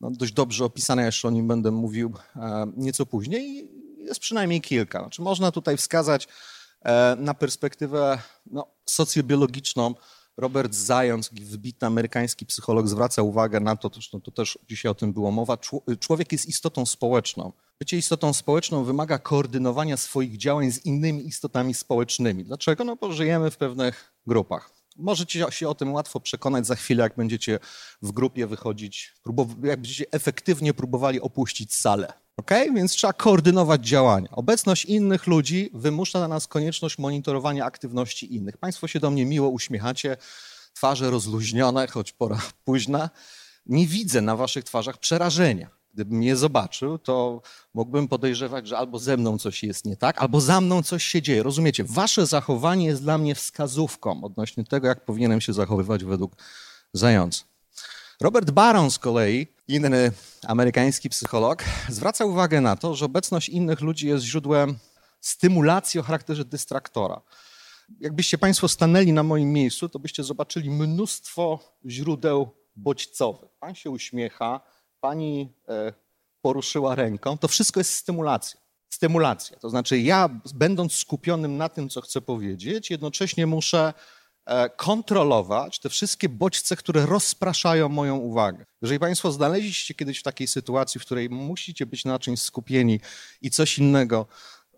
no, 0.01 0.11
dość 0.11 0.33
dobrze 0.33 0.65
opisane, 0.65 1.05
jeszcze 1.05 1.29
o 1.29 1.31
nim 1.31 1.49
będę 1.49 1.71
mówił 1.71 2.15
e, 2.37 2.67
nieco 2.77 3.07
później. 3.07 3.71
Jest 3.99 4.21
przynajmniej 4.21 4.61
kilka. 4.61 5.01
Znaczy, 5.01 5.23
można 5.23 5.53
tutaj 5.53 5.77
wskazać 5.77 6.29
e, 6.85 7.17
na 7.19 7.35
perspektywę 7.35 8.19
no, 8.47 8.67
socjobiologiczną. 8.87 9.95
Robert 10.37 10.75
Zając, 10.75 11.31
wybitny 11.33 11.87
amerykański 11.87 12.47
psycholog, 12.47 12.89
zwraca 12.89 13.23
uwagę 13.23 13.61
na 13.61 13.77
to, 13.77 13.91
zresztą 13.95 14.21
to 14.21 14.31
też 14.31 14.59
dzisiaj 14.69 14.91
o 14.91 14.95
tym 14.95 15.13
było 15.13 15.31
mowa, 15.31 15.59
człowiek 16.01 16.33
jest 16.33 16.47
istotą 16.47 16.87
społeczną. 16.87 17.53
Bycie 17.79 17.97
istotą 17.97 18.33
społeczną 18.33 18.85
wymaga 18.85 19.19
koordynowania 19.19 19.97
swoich 19.97 20.37
działań 20.37 20.71
z 20.73 20.87
innymi 20.87 21.27
istotami 21.27 21.75
społecznymi. 21.75 22.45
Dlaczego? 22.45 22.85
No 22.85 22.97
bo 22.97 23.13
żyjemy 23.13 23.51
w 23.51 23.57
pewnych 23.57 24.13
grupach. 24.27 24.76
Możecie 24.99 25.47
się 25.51 25.69
o 25.69 25.75
tym 25.75 25.93
łatwo 25.93 26.21
przekonać 26.21 26.67
za 26.67 26.75
chwilę, 26.75 27.03
jak 27.03 27.17
będziecie 27.17 27.59
w 28.03 28.13
grupie 28.13 28.47
wychodzić, 28.47 29.15
jak 29.63 29.81
będziecie 29.81 30.05
efektywnie 30.13 30.75
próbowali 30.75 31.21
opuścić 31.21 31.75
salę. 31.75 32.13
Ok? 32.37 32.51
Więc 32.75 32.93
trzeba 32.93 33.13
koordynować 33.13 33.87
działania. 33.87 34.29
Obecność 34.33 34.85
innych 34.85 35.27
ludzi 35.27 35.71
wymusza 35.75 36.21
na 36.21 36.29
nas 36.29 36.47
konieczność 36.47 36.99
monitorowania 36.99 37.65
aktywności 37.65 38.35
innych. 38.35 38.57
Państwo 38.57 38.89
się 38.89 39.01
do 39.01 39.11
mnie 39.11 39.27
miło 39.27 39.49
uśmiechacie, 39.49 40.17
twarze 40.75 41.11
rozluźnione, 41.11 41.87
choć 41.87 42.13
pora 42.13 42.41
późna. 42.65 43.11
Nie 43.67 43.87
widzę 43.87 44.21
na 44.21 44.37
waszych 44.37 44.65
twarzach 44.65 44.99
przerażenia. 44.99 45.76
Gdybym 45.97 46.23
je 46.23 46.37
zobaczył, 46.37 46.99
to 46.99 47.43
mógłbym 47.75 48.09
podejrzewać, 48.09 48.69
że 48.69 48.79
albo 48.79 48.99
ze 48.99 49.17
mną 49.17 49.39
coś 49.39 49.63
jest 49.63 49.85
nie 49.85 49.97
tak, 49.97 50.23
albo 50.23 50.41
za 50.41 50.61
mną 50.61 50.83
coś 50.83 51.05
się 51.05 51.23
dzieje. 51.23 51.43
Rozumiecie? 51.43 51.85
Wasze 51.85 52.27
zachowanie 52.27 52.87
jest 52.87 53.03
dla 53.03 53.19
mnie 53.19 53.35
wskazówką 53.35 54.25
odnośnie 54.25 54.65
tego, 54.65 54.87
jak 54.87 55.05
powinienem 55.05 55.41
się 55.41 55.53
zachowywać 55.53 56.05
według 56.05 56.33
zająca. 56.93 57.45
Robert 58.21 58.51
Baron 58.51 58.91
z 58.91 58.99
kolei, 58.99 59.47
inny 59.69 60.13
amerykański 60.47 61.09
psycholog, 61.09 61.65
zwraca 61.89 62.25
uwagę 62.25 62.61
na 62.61 62.77
to, 62.77 62.95
że 62.95 63.05
obecność 63.05 63.49
innych 63.49 63.81
ludzi 63.81 64.09
jest 64.09 64.25
źródłem 64.25 64.79
stymulacji 65.21 66.01
o 66.01 66.03
charakterze 66.03 66.45
dystraktora. 66.45 67.21
Jakbyście 68.01 68.39
Państwo 68.39 68.69
stanęli 68.69 69.13
na 69.13 69.23
moim 69.23 69.53
miejscu, 69.53 69.89
to 69.89 69.99
byście 69.99 70.25
zobaczyli 70.25 70.71
mnóstwo 70.71 71.59
źródeł 71.87 72.51
bodźcowych. 72.77 73.51
Pan 73.61 73.75
się 73.75 73.91
uśmiecha, 73.91 74.61
pani 75.01 75.53
e, 75.69 75.93
poruszyła 76.43 76.95
ręką, 76.95 77.39
to 77.39 77.49
wszystko 77.49 77.81
jest 77.81 77.95
stymulacja. 77.95 78.61
Stymulacja. 78.89 79.59
To 79.59 79.71
znaczy, 79.71 79.99
ja, 79.99 80.41
będąc 80.55 80.93
skupionym 80.93 81.57
na 81.57 81.69
tym, 81.69 81.89
co 81.89 82.01
chcę 82.01 82.21
powiedzieć, 82.21 82.91
jednocześnie 82.91 83.47
muszę 83.47 83.95
e, 84.47 84.71
kontrolować 84.71 85.79
te 85.79 85.89
wszystkie 85.89 86.29
bodźce, 86.29 86.77
które 86.77 87.07
rozpraszają 87.07 87.89
moją 87.89 88.17
uwagę. 88.17 88.67
Jeżeli 88.83 89.01
Państwo 89.01 89.33
znaleźliście 89.33 89.95
kiedyś 89.95 90.19
w 90.19 90.23
takiej 90.23 90.47
sytuacji, 90.47 91.01
w 91.01 91.05
której 91.05 91.31
musicie 91.31 91.87
być 91.87 92.05
na 92.05 92.19
czymś 92.19 92.43
skupieni 92.43 93.01
i 93.43 93.51
coś 93.51 93.79
innego 93.79 94.27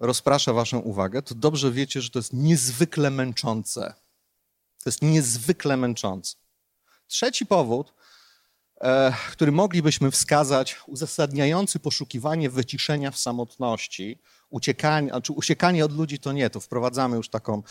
rozprasza 0.00 0.52
Waszą 0.52 0.78
uwagę, 0.78 1.22
to 1.22 1.34
dobrze 1.34 1.72
wiecie, 1.72 2.00
że 2.00 2.10
to 2.10 2.18
jest 2.18 2.32
niezwykle 2.32 3.10
męczące. 3.10 3.94
To 4.84 4.90
jest 4.90 5.02
niezwykle 5.02 5.76
męczące. 5.76 6.36
Trzeci 7.06 7.46
powód 7.46 7.94
który 9.32 9.52
moglibyśmy 9.52 10.10
wskazać, 10.10 10.76
uzasadniający 10.86 11.80
poszukiwanie 11.80 12.50
wyciszenia 12.50 13.10
w 13.10 13.18
samotności, 13.18 14.18
uciekanie, 14.50 15.08
znaczy 15.08 15.32
uciekanie 15.32 15.84
od 15.84 15.92
ludzi 15.92 16.18
to 16.18 16.32
nie, 16.32 16.50
to 16.50 16.60
wprowadzamy 16.60 17.16
już 17.16 17.28
taką 17.28 17.62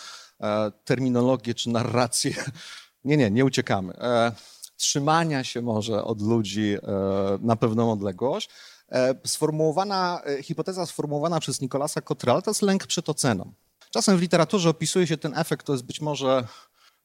e, 0.41 0.71
terminologię 0.85 1.53
czy 1.53 1.69
narrację. 1.69 2.33
Nie, 3.05 3.17
nie, 3.17 3.31
nie 3.31 3.45
uciekamy. 3.45 3.93
E, 3.93 4.31
trzymania 4.75 5.43
się 5.43 5.61
może 5.61 6.03
od 6.03 6.21
ludzi 6.21 6.77
na 7.41 7.55
pewną 7.55 7.91
odległość. 7.91 8.49
Sformułowana, 9.25 10.21
hipoteza 10.43 10.85
sformułowana 10.85 11.39
przez 11.39 11.61
Nikolasa 11.61 12.01
Cottrella 12.01 12.41
to 12.41 12.51
jest 12.51 12.61
lęk 12.61 12.87
przed 12.87 13.09
oceną. 13.09 13.53
Czasem 13.91 14.17
w 14.17 14.21
literaturze 14.21 14.69
opisuje 14.69 15.07
się 15.07 15.17
ten 15.17 15.37
efekt, 15.37 15.65
to 15.65 15.73
jest 15.73 15.85
być 15.85 16.01
może 16.01 16.47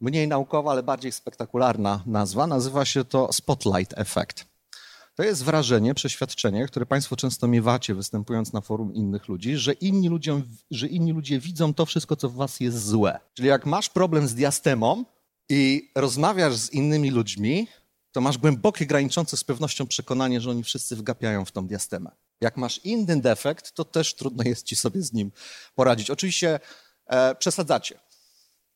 mniej 0.03 0.29
naukowa, 0.29 0.71
ale 0.71 0.83
bardziej 0.83 1.13
spektakularna 1.13 2.03
nazwa. 2.07 2.47
Nazywa 2.47 2.85
się 2.85 3.05
to 3.05 3.33
Spotlight 3.33 3.99
Effect. 3.99 4.45
To 5.15 5.23
jest 5.23 5.45
wrażenie, 5.45 5.95
przeświadczenie, 5.95 6.67
które 6.67 6.87
Państwo 6.87 7.17
często 7.17 7.49
miewacie, 7.49 7.95
występując 7.95 8.53
na 8.53 8.61
forum 8.61 8.95
innych 8.95 9.29
ludzi, 9.29 9.57
że 9.57 9.73
inni, 9.73 10.09
ludziom, 10.09 10.43
że 10.71 10.87
inni 10.87 11.13
ludzie 11.13 11.41
widzą 11.41 11.75
to 11.75 11.87
wszystko, 11.87 12.17
co 12.17 12.29
w 12.29 12.35
Was 12.35 12.61
jest 12.61 12.87
złe. 12.87 13.21
Czyli 13.35 13.49
jak 13.49 13.67
masz 13.67 13.89
problem 13.89 14.29
z 14.29 14.35
diastemą 14.35 15.05
i 15.49 15.91
rozmawiasz 15.95 16.55
z 16.55 16.73
innymi 16.73 17.11
ludźmi, 17.11 17.69
to 18.13 18.21
masz 18.21 18.39
głębokie, 18.39 18.87
graniczące 18.87 19.37
z 19.37 19.45
pewnością 19.45 19.87
przekonanie, 19.87 20.41
że 20.41 20.51
oni 20.51 20.65
wszyscy 20.65 20.97
wgapiają 20.97 21.45
w 21.45 21.53
tą 21.53 21.67
diastemę. 21.67 22.11
Jak 22.41 22.57
masz 22.57 22.79
inny 22.85 23.21
defekt, 23.21 23.73
to 23.73 23.85
też 23.85 24.15
trudno 24.15 24.45
jest 24.45 24.67
ci 24.67 24.77
sobie 24.77 25.03
z 25.03 25.13
nim 25.13 25.33
poradzić. 25.75 26.11
Oczywiście 26.11 26.61
e, 27.07 27.35
przesadzacie. 27.35 27.99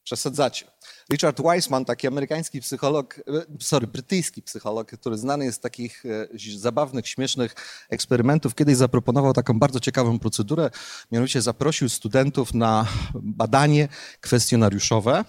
Przesadzacie. 0.07 0.67
Richard 1.11 1.41
Weissman, 1.41 1.85
taki 1.85 2.07
amerykański 2.07 2.61
psycholog, 2.61 3.19
e, 3.19 3.23
sorry, 3.61 3.87
brytyjski 3.87 4.43
psycholog, 4.43 4.91
który 4.91 5.19
znany 5.19 5.45
jest 5.45 5.59
z 5.59 5.61
takich 5.61 6.05
e, 6.07 6.59
zabawnych, 6.59 7.09
śmiesznych 7.09 7.55
eksperymentów, 7.91 8.55
kiedyś 8.55 8.77
zaproponował 8.77 9.33
taką 9.33 9.59
bardzo 9.59 9.81
ciekawą 9.81 10.19
procedurę, 10.19 10.71
mianowicie 11.13 11.43
zaprosił 11.43 11.89
studentów 11.89 12.55
na 12.55 12.87
badanie 13.15 13.89
kwestionariuszowe, 14.21 15.25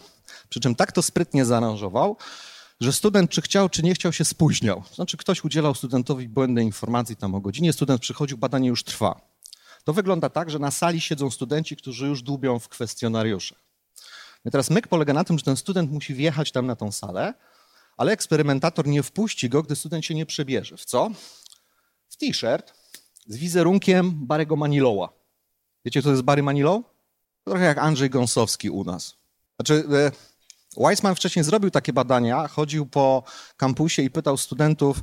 przy 0.50 0.60
czym 0.60 0.76
tak 0.76 0.92
to 0.92 1.02
sprytnie 1.02 1.46
zaaranżował, 1.46 2.18
że 2.82 2.94
student 2.94 3.32
czy 3.32 3.42
chciał, 3.42 3.70
czy 3.70 3.84
nie 3.84 3.94
chciał 3.94 4.14
się 4.14 4.26
spóźniał. 4.26 4.84
Znaczy 4.96 5.18
ktoś 5.18 5.44
udzielał 5.44 5.76
studentowi 5.76 6.30
błędnej 6.30 6.66
informacji 6.66 7.16
tam 7.16 7.36
o 7.36 7.42
godzinie, 7.42 7.74
student 7.74 8.02
przychodził, 8.02 8.38
badanie 8.38 8.70
już 8.70 8.84
trwa. 8.84 9.22
To 9.84 9.94
wygląda 9.94 10.30
tak, 10.30 10.50
że 10.50 10.60
na 10.60 10.72
sali 10.72 11.02
siedzą 11.02 11.32
studenci, 11.32 11.78
którzy 11.78 12.08
już 12.08 12.22
dłubią 12.22 12.60
w 12.60 12.70
kwestionariuszach. 12.70 13.67
I 14.46 14.52
teraz 14.52 14.70
myk 14.70 14.88
polega 14.88 15.14
na 15.14 15.24
tym, 15.24 15.38
że 15.38 15.46
ten 15.46 15.58
student 15.58 15.92
musi 15.92 16.14
wjechać 16.14 16.52
tam 16.52 16.66
na 16.66 16.76
tą 16.76 16.92
salę, 16.92 17.34
ale 17.98 18.12
eksperymentator 18.12 18.88
nie 18.88 19.04
wpuści 19.04 19.50
go, 19.50 19.64
gdy 19.64 19.76
student 19.76 20.06
się 20.06 20.16
nie 20.16 20.26
przebierze. 20.26 20.78
W 20.78 20.86
co? 20.86 21.10
W 22.10 22.18
t-shirt 22.18 22.74
z 23.28 23.38
wizerunkiem 23.38 24.26
Barego 24.26 24.56
Manilowa. 24.56 25.10
Wiecie, 25.86 26.02
co 26.02 26.06
to 26.06 26.12
jest 26.12 26.24
Barry 26.24 26.44
Manilow? 26.44 26.84
Trochę 27.44 27.66
jak 27.66 27.78
Andrzej 27.78 28.10
Gąsowski 28.10 28.70
u 28.70 28.84
nas. 28.84 29.16
Znaczy, 29.56 29.84
e, 29.94 30.12
Weissman 30.78 31.16
wcześniej 31.16 31.46
zrobił 31.46 31.72
takie 31.72 31.94
badania, 31.94 32.48
chodził 32.48 32.86
po 32.86 33.24
kampusie 33.58 34.02
i 34.02 34.10
pytał 34.10 34.38
studentów, 34.38 35.00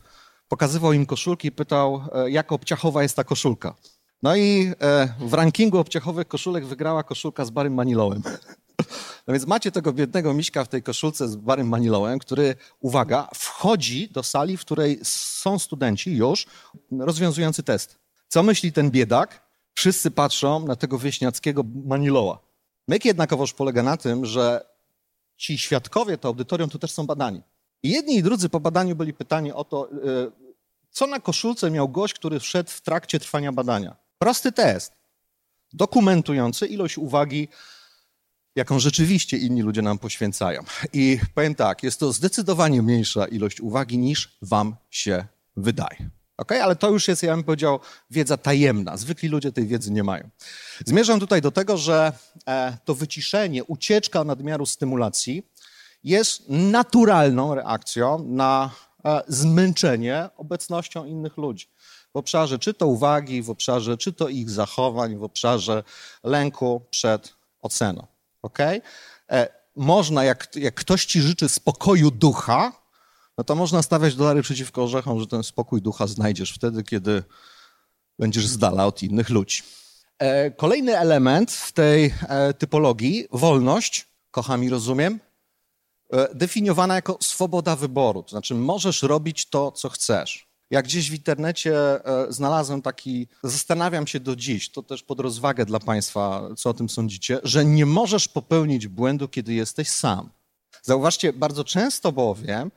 pokazywał 0.49 0.93
im 0.93 1.07
koszulki 1.07 1.49
i 1.49 1.53
pytał, 1.53 2.03
e, 2.13 2.31
jak 2.31 2.53
obciachowa 2.53 3.03
jest 3.03 3.17
ta 3.17 3.25
koszulka. 3.25 3.75
No 4.23 4.37
i 4.37 4.73
e, 4.81 5.15
w 5.21 5.35
rankingu 5.35 5.79
obciachowych 5.79 6.29
koszulek 6.29 6.67
wygrała 6.67 7.03
koszulka 7.03 7.45
z 7.45 7.51
Barym 7.51 7.75
Manilowem. 7.75 8.23
No 9.27 9.35
więc 9.35 9.47
macie 9.47 9.73
tego 9.73 9.93
biednego 9.93 10.35
miśka 10.35 10.65
w 10.65 10.69
tej 10.69 10.83
koszulce 10.83 11.29
z 11.29 11.37
Barym 11.37 11.69
Manilołem, 11.69 12.19
który, 12.19 12.57
uwaga, 12.81 13.29
wchodzi 13.35 14.09
do 14.09 14.23
sali, 14.23 14.57
w 14.57 14.61
której 14.61 15.01
są 15.03 15.59
studenci 15.59 16.17
już 16.17 16.47
rozwiązujący 16.99 17.63
test. 17.63 17.99
Co 18.29 18.43
myśli 18.43 18.73
ten 18.73 18.91
biedak? 18.91 19.45
Wszyscy 19.75 20.11
patrzą 20.11 20.67
na 20.67 20.77
tego 20.77 20.99
wieśniackiego 20.99 21.65
Maniloła. 21.85 22.39
Myk 22.89 23.05
jednakowoż 23.05 23.53
polega 23.53 23.83
na 23.83 23.97
tym, 23.97 24.27
że 24.27 24.67
ci 25.37 25.59
świadkowie, 25.59 26.19
to 26.19 26.29
audytorium, 26.29 26.71
tu 26.71 26.79
też 26.79 26.91
są 26.91 27.07
badani. 27.07 27.43
I 27.83 27.91
jedni 27.91 28.17
i 28.17 28.23
drudzy 28.23 28.49
po 28.49 28.61
badaniu 28.61 28.97
byli 28.97 29.15
pytani 29.15 29.53
o 29.53 29.65
to, 29.65 29.91
e, 29.91 29.97
co 30.91 31.07
na 31.07 31.21
koszulce 31.21 31.71
miał 31.71 31.89
gość, 31.89 32.15
który 32.15 32.41
wszedł 32.41 32.71
w 32.71 32.81
trakcie 32.81 33.21
trwania 33.21 33.53
badania. 33.53 33.97
Prosty 34.19 34.53
test, 34.53 34.93
dokumentujący 35.73 36.67
ilość 36.67 36.99
uwagi 36.99 37.49
jaką 38.57 38.79
rzeczywiście 38.79 39.37
inni 39.37 39.63
ludzie 39.63 39.83
nam 39.83 39.99
poświęcają. 39.99 40.63
I 40.93 41.19
powiem 41.35 41.55
tak, 41.55 41.83
jest 41.83 42.01
to 42.01 42.13
zdecydowanie 42.13 42.83
mniejsza 42.83 43.27
ilość 43.27 43.61
uwagi 43.61 43.99
niż 43.99 44.37
wam 44.43 44.77
się 44.91 45.25
wydaje. 45.57 46.11
Ok, 46.37 46.53
ale 46.53 46.77
to 46.77 46.91
już 46.91 47.09
jest, 47.09 47.23
ja 47.23 47.35
bym 47.35 47.45
powiedział, 47.45 47.81
wiedza 48.11 48.37
tajemna. 48.37 48.97
Zwykli 48.97 49.29
ludzie 49.29 49.53
tej 49.53 49.67
wiedzy 49.67 49.93
nie 49.93 50.05
mają. 50.05 50.31
Zmierzam 50.87 51.21
tutaj 51.21 51.43
do 51.43 51.51
tego, 51.51 51.77
że 51.77 52.13
e, 52.47 52.77
to 52.85 52.95
wyciszenie, 52.95 53.65
ucieczka 53.65 54.25
nadmiaru 54.25 54.67
stymulacji 54.67 55.47
jest 56.05 56.49
naturalną 56.49 57.55
reakcją 57.55 58.25
na 58.25 58.71
e, 59.05 59.23
zmęczenie 59.29 60.29
obecnością 60.37 61.05
innych 61.05 61.37
ludzi. 61.37 61.67
W 62.15 62.17
obszarze 62.17 62.59
czy 62.59 62.75
to 62.75 62.87
uwagi, 62.87 63.43
w 63.43 63.51
obszarze 63.51 63.97
czy 63.97 64.13
to 64.13 64.29
ich 64.29 64.51
zachowań, 64.51 65.17
w 65.17 65.23
obszarze 65.23 65.83
lęku 66.25 66.81
przed 66.91 67.35
oceną 67.63 68.14
ok? 68.45 68.59
E, 69.31 69.49
można, 69.77 70.25
jak, 70.25 70.57
jak 70.57 70.75
ktoś 70.75 71.07
ci 71.07 71.21
życzy 71.21 71.49
spokoju 71.49 72.11
ducha, 72.11 72.73
no 73.39 73.45
to 73.45 73.55
można 73.55 73.83
stawiać 73.83 74.15
dolary 74.15 74.43
przeciwko 74.43 74.85
orzechom, 74.85 75.21
że 75.21 75.27
ten 75.27 75.43
spokój 75.43 75.83
ducha 75.83 76.07
znajdziesz 76.07 76.53
wtedy, 76.53 76.83
kiedy 76.83 77.23
będziesz 78.19 78.47
z 78.47 78.59
dala 78.59 78.87
od 78.87 79.03
innych 79.03 79.31
ludzi. 79.31 79.63
E, 80.19 80.51
kolejny 80.51 80.99
element 80.99 81.53
w 81.53 81.73
tej 81.73 82.15
e, 82.29 82.55
typologii, 82.55 83.29
wolność, 83.33 84.09
kocham 84.31 84.65
i 84.65 84.69
rozumiem, 84.69 85.21
definiowana 86.35 86.95
jako 86.95 87.19
swoboda 87.21 87.77
wyboru. 87.77 88.23
To 88.23 88.31
znaczy, 88.31 88.55
możesz 88.55 89.03
robić 89.03 89.47
to, 89.47 89.73
co 89.73 89.89
chcesz. 89.89 90.47
Jak 90.71 90.85
gdzieś 90.85 91.11
w 91.11 91.15
internecie 91.15 91.75
znalazłem 92.29 92.83
taki, 92.83 93.29
zastanawiam 93.43 94.07
się 94.07 94.21
do 94.21 94.37
dziś, 94.37 94.71
to 94.71 94.83
też 94.83 95.03
pod 95.03 95.21
rozwagę 95.21 95.67
dla 95.67 95.81
Państwa, 95.81 96.49
co 96.57 96.71
o 96.71 96.75
tym 96.75 96.89
sądzicie, 96.89 97.39
że 97.43 97.65
nie 97.65 97.87
możesz 97.87 98.29
popełnić 98.29 98.89
błędu, 98.89 99.29
kiedy 99.29 99.55
jesteś 99.55 99.89
sam. 99.89 100.31
Zauważcie, 100.83 101.33
bardzo 101.33 101.65
często 101.65 102.13
bowiem 102.13 102.71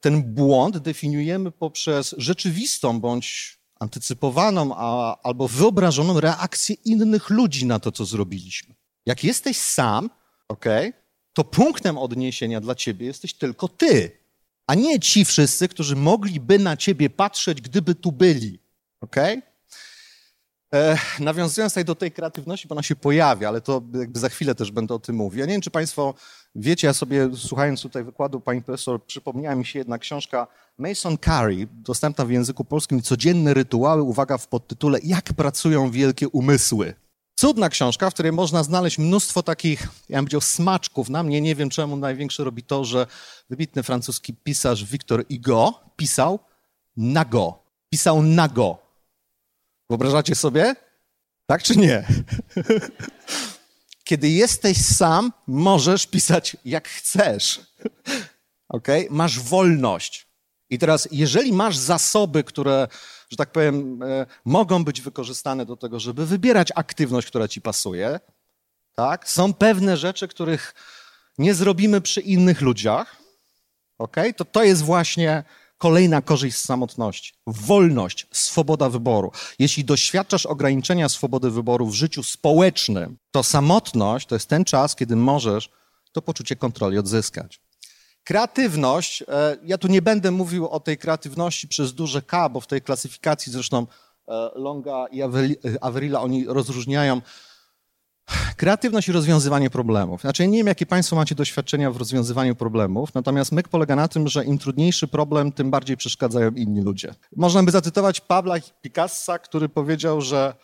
ten 0.00 0.22
błąd 0.34 0.78
definiujemy 0.78 1.50
poprzez 1.50 2.14
rzeczywistą 2.18 3.00
bądź 3.00 3.58
antycypowaną 3.80 4.74
a, 4.76 5.16
albo 5.22 5.48
wyobrażoną 5.48 6.20
reakcję 6.20 6.76
innych 6.84 7.30
ludzi 7.30 7.66
na 7.66 7.80
to, 7.80 7.92
co 7.92 8.04
zrobiliśmy. 8.04 8.74
Jak 9.06 9.24
jesteś 9.24 9.56
sam, 9.56 10.10
ok, 10.48 10.64
to 11.32 11.44
punktem 11.44 11.98
odniesienia 11.98 12.60
dla 12.60 12.74
ciebie 12.74 13.06
jesteś 13.06 13.34
tylko 13.34 13.68
ty, 13.68 14.18
a 14.66 14.74
nie 14.74 15.00
ci 15.00 15.24
wszyscy, 15.24 15.68
którzy 15.68 15.96
mogliby 15.96 16.58
na 16.58 16.76
ciebie 16.76 17.10
patrzeć, 17.10 17.60
gdyby 17.60 17.94
tu 17.94 18.12
byli. 18.12 18.58
ok? 19.00 19.16
E, 20.74 20.98
nawiązując 21.20 21.72
tutaj 21.72 21.84
do 21.84 21.94
tej 21.94 22.12
kreatywności, 22.12 22.68
bo 22.68 22.74
ona 22.74 22.82
się 22.82 22.96
pojawia, 22.96 23.48
ale 23.48 23.60
to 23.60 23.82
jakby 23.94 24.18
za 24.18 24.28
chwilę 24.28 24.54
też 24.54 24.70
będę 24.70 24.94
o 24.94 24.98
tym 24.98 25.16
mówił. 25.16 25.40
Ja 25.40 25.46
nie 25.46 25.52
wiem, 25.52 25.60
czy 25.60 25.70
Państwo 25.70 26.14
wiecie, 26.54 26.86
ja 26.86 26.92
sobie 26.92 27.30
słuchając 27.36 27.82
tutaj 27.82 28.04
wykładu 28.04 28.40
pani 28.40 28.62
profesor, 28.62 29.04
przypomniała 29.04 29.56
mi 29.56 29.66
się 29.66 29.78
jedna 29.78 29.98
książka 29.98 30.46
Mason 30.78 31.18
Carey, 31.18 31.66
dostępna 31.72 32.24
w 32.24 32.30
języku 32.30 32.64
polskim, 32.64 33.02
Codzienne 33.02 33.54
rytuały, 33.54 34.02
uwaga, 34.02 34.38
w 34.38 34.48
podtytule 34.48 34.98
Jak 35.02 35.32
pracują 35.32 35.90
wielkie 35.90 36.28
umysły. 36.28 36.94
Cudna 37.36 37.68
książka, 37.68 38.10
w 38.10 38.14
której 38.14 38.32
można 38.32 38.62
znaleźć 38.62 38.98
mnóstwo 38.98 39.42
takich, 39.42 39.82
ja 40.08 40.18
bym 40.18 40.24
powiedział, 40.24 40.40
smaczków. 40.40 41.08
Na 41.08 41.22
mnie 41.22 41.40
nie 41.40 41.54
wiem 41.54 41.70
czemu 41.70 41.96
największe 41.96 42.44
robi 42.44 42.62
to, 42.62 42.84
że 42.84 43.06
wybitny 43.50 43.82
francuski 43.82 44.34
pisarz 44.34 44.84
Victor 44.84 45.24
Hugo 45.28 45.80
pisał 45.96 46.38
nago. 46.96 47.62
Pisał 47.90 48.22
nago. 48.22 48.78
Wyobrażacie 49.90 50.34
sobie? 50.34 50.76
Tak 51.46 51.62
czy 51.62 51.76
nie? 51.76 52.04
Kiedy 54.04 54.28
jesteś 54.28 54.78
sam, 54.78 55.32
możesz 55.46 56.06
pisać 56.06 56.56
jak 56.64 56.88
chcesz. 56.88 57.60
ok? 58.68 58.88
Masz 59.10 59.40
wolność. 59.40 60.26
I 60.70 60.78
teraz, 60.78 61.08
jeżeli 61.10 61.52
masz 61.52 61.76
zasoby, 61.76 62.44
które, 62.44 62.88
że 63.30 63.36
tak 63.36 63.52
powiem, 63.52 64.02
e, 64.02 64.26
mogą 64.44 64.84
być 64.84 65.00
wykorzystane 65.00 65.66
do 65.66 65.76
tego, 65.76 66.00
żeby 66.00 66.26
wybierać 66.26 66.72
aktywność, 66.74 67.26
która 67.26 67.48
ci 67.48 67.60
pasuje, 67.60 68.20
tak? 68.94 69.28
Są 69.28 69.54
pewne 69.54 69.96
rzeczy, 69.96 70.28
których 70.28 70.74
nie 71.38 71.54
zrobimy 71.54 72.00
przy 72.00 72.20
innych 72.20 72.60
ludziach, 72.60 73.16
ok? 73.98 74.16
To 74.36 74.44
to 74.44 74.64
jest 74.64 74.82
właśnie 74.82 75.44
Kolejna 75.78 76.22
korzyść 76.22 76.56
z 76.56 76.64
samotności. 76.64 77.32
Wolność, 77.46 78.26
swoboda 78.32 78.88
wyboru. 78.88 79.32
Jeśli 79.58 79.84
doświadczasz 79.84 80.46
ograniczenia 80.46 81.08
swobody 81.08 81.50
wyboru 81.50 81.86
w 81.86 81.94
życiu 81.94 82.22
społecznym, 82.22 83.16
to 83.30 83.42
samotność 83.42 84.26
to 84.26 84.34
jest 84.34 84.48
ten 84.48 84.64
czas, 84.64 84.96
kiedy 84.96 85.16
możesz 85.16 85.70
to 86.12 86.22
poczucie 86.22 86.56
kontroli 86.56 86.98
odzyskać. 86.98 87.60
Kreatywność, 88.24 89.22
e, 89.22 89.56
ja 89.64 89.78
tu 89.78 89.88
nie 89.88 90.02
będę 90.02 90.30
mówił 90.30 90.68
o 90.68 90.80
tej 90.80 90.98
kreatywności 90.98 91.68
przez 91.68 91.94
duże 91.94 92.22
K, 92.22 92.48
bo 92.48 92.60
w 92.60 92.66
tej 92.66 92.82
klasyfikacji 92.82 93.52
zresztą 93.52 93.86
e, 94.28 94.50
Longa 94.54 95.06
i 95.06 95.22
Averilla 95.80 96.20
oni 96.20 96.46
rozróżniają 96.46 97.20
Kreatywność 98.56 99.08
i 99.08 99.12
rozwiązywanie 99.12 99.70
problemów. 99.70 100.20
Znaczy, 100.20 100.48
nie 100.48 100.58
wiem, 100.58 100.66
jakie 100.66 100.86
Państwo 100.86 101.16
macie 101.16 101.34
doświadczenia 101.34 101.90
w 101.90 101.96
rozwiązywaniu 101.96 102.54
problemów, 102.54 103.14
natomiast 103.14 103.52
myk 103.52 103.68
polega 103.68 103.96
na 103.96 104.08
tym, 104.08 104.28
że 104.28 104.44
im 104.44 104.58
trudniejszy 104.58 105.08
problem, 105.08 105.52
tym 105.52 105.70
bardziej 105.70 105.96
przeszkadzają 105.96 106.50
inni 106.50 106.82
ludzie. 106.82 107.14
Można 107.36 107.62
by 107.62 107.70
zacytować 107.70 108.20
Pabla 108.20 108.54
Picassa, 108.82 109.38
który 109.38 109.68
powiedział, 109.68 110.20
że 110.20 110.54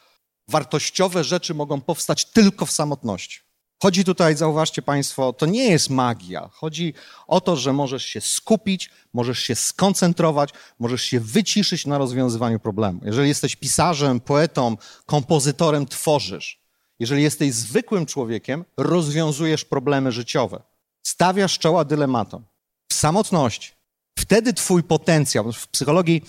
wartościowe 0.48 1.24
rzeczy 1.24 1.54
mogą 1.54 1.80
powstać 1.80 2.24
tylko 2.24 2.66
w 2.66 2.70
samotności. 2.70 3.40
Chodzi 3.82 4.04
tutaj, 4.04 4.36
zauważcie 4.36 4.82
Państwo, 4.82 5.32
to 5.32 5.46
nie 5.46 5.68
jest 5.70 5.90
magia. 5.90 6.50
Chodzi 6.52 6.94
o 7.26 7.40
to, 7.40 7.56
że 7.56 7.72
możesz 7.72 8.04
się 8.04 8.20
skupić, 8.20 8.90
możesz 9.12 9.38
się 9.38 9.54
skoncentrować, 9.54 10.50
możesz 10.78 11.02
się 11.02 11.20
wyciszyć 11.20 11.86
na 11.86 11.98
rozwiązywaniu 11.98 12.60
problemu. 12.60 13.00
Jeżeli 13.04 13.28
jesteś 13.28 13.56
pisarzem, 13.56 14.20
poetą, 14.20 14.76
kompozytorem, 15.06 15.86
tworzysz. 15.86 16.60
Jeżeli 16.98 17.22
jesteś 17.22 17.54
zwykłym 17.54 18.06
człowiekiem, 18.06 18.64
rozwiązujesz 18.76 19.64
problemy 19.64 20.12
życiowe. 20.12 20.62
Stawiasz 21.02 21.58
czoła 21.58 21.84
dylematom. 21.84 22.44
W 22.88 22.94
samotności. 22.94 23.72
Wtedy 24.18 24.52
twój 24.52 24.82
potencjał, 24.82 25.52
w 25.52 25.68
psychologii 25.68 26.24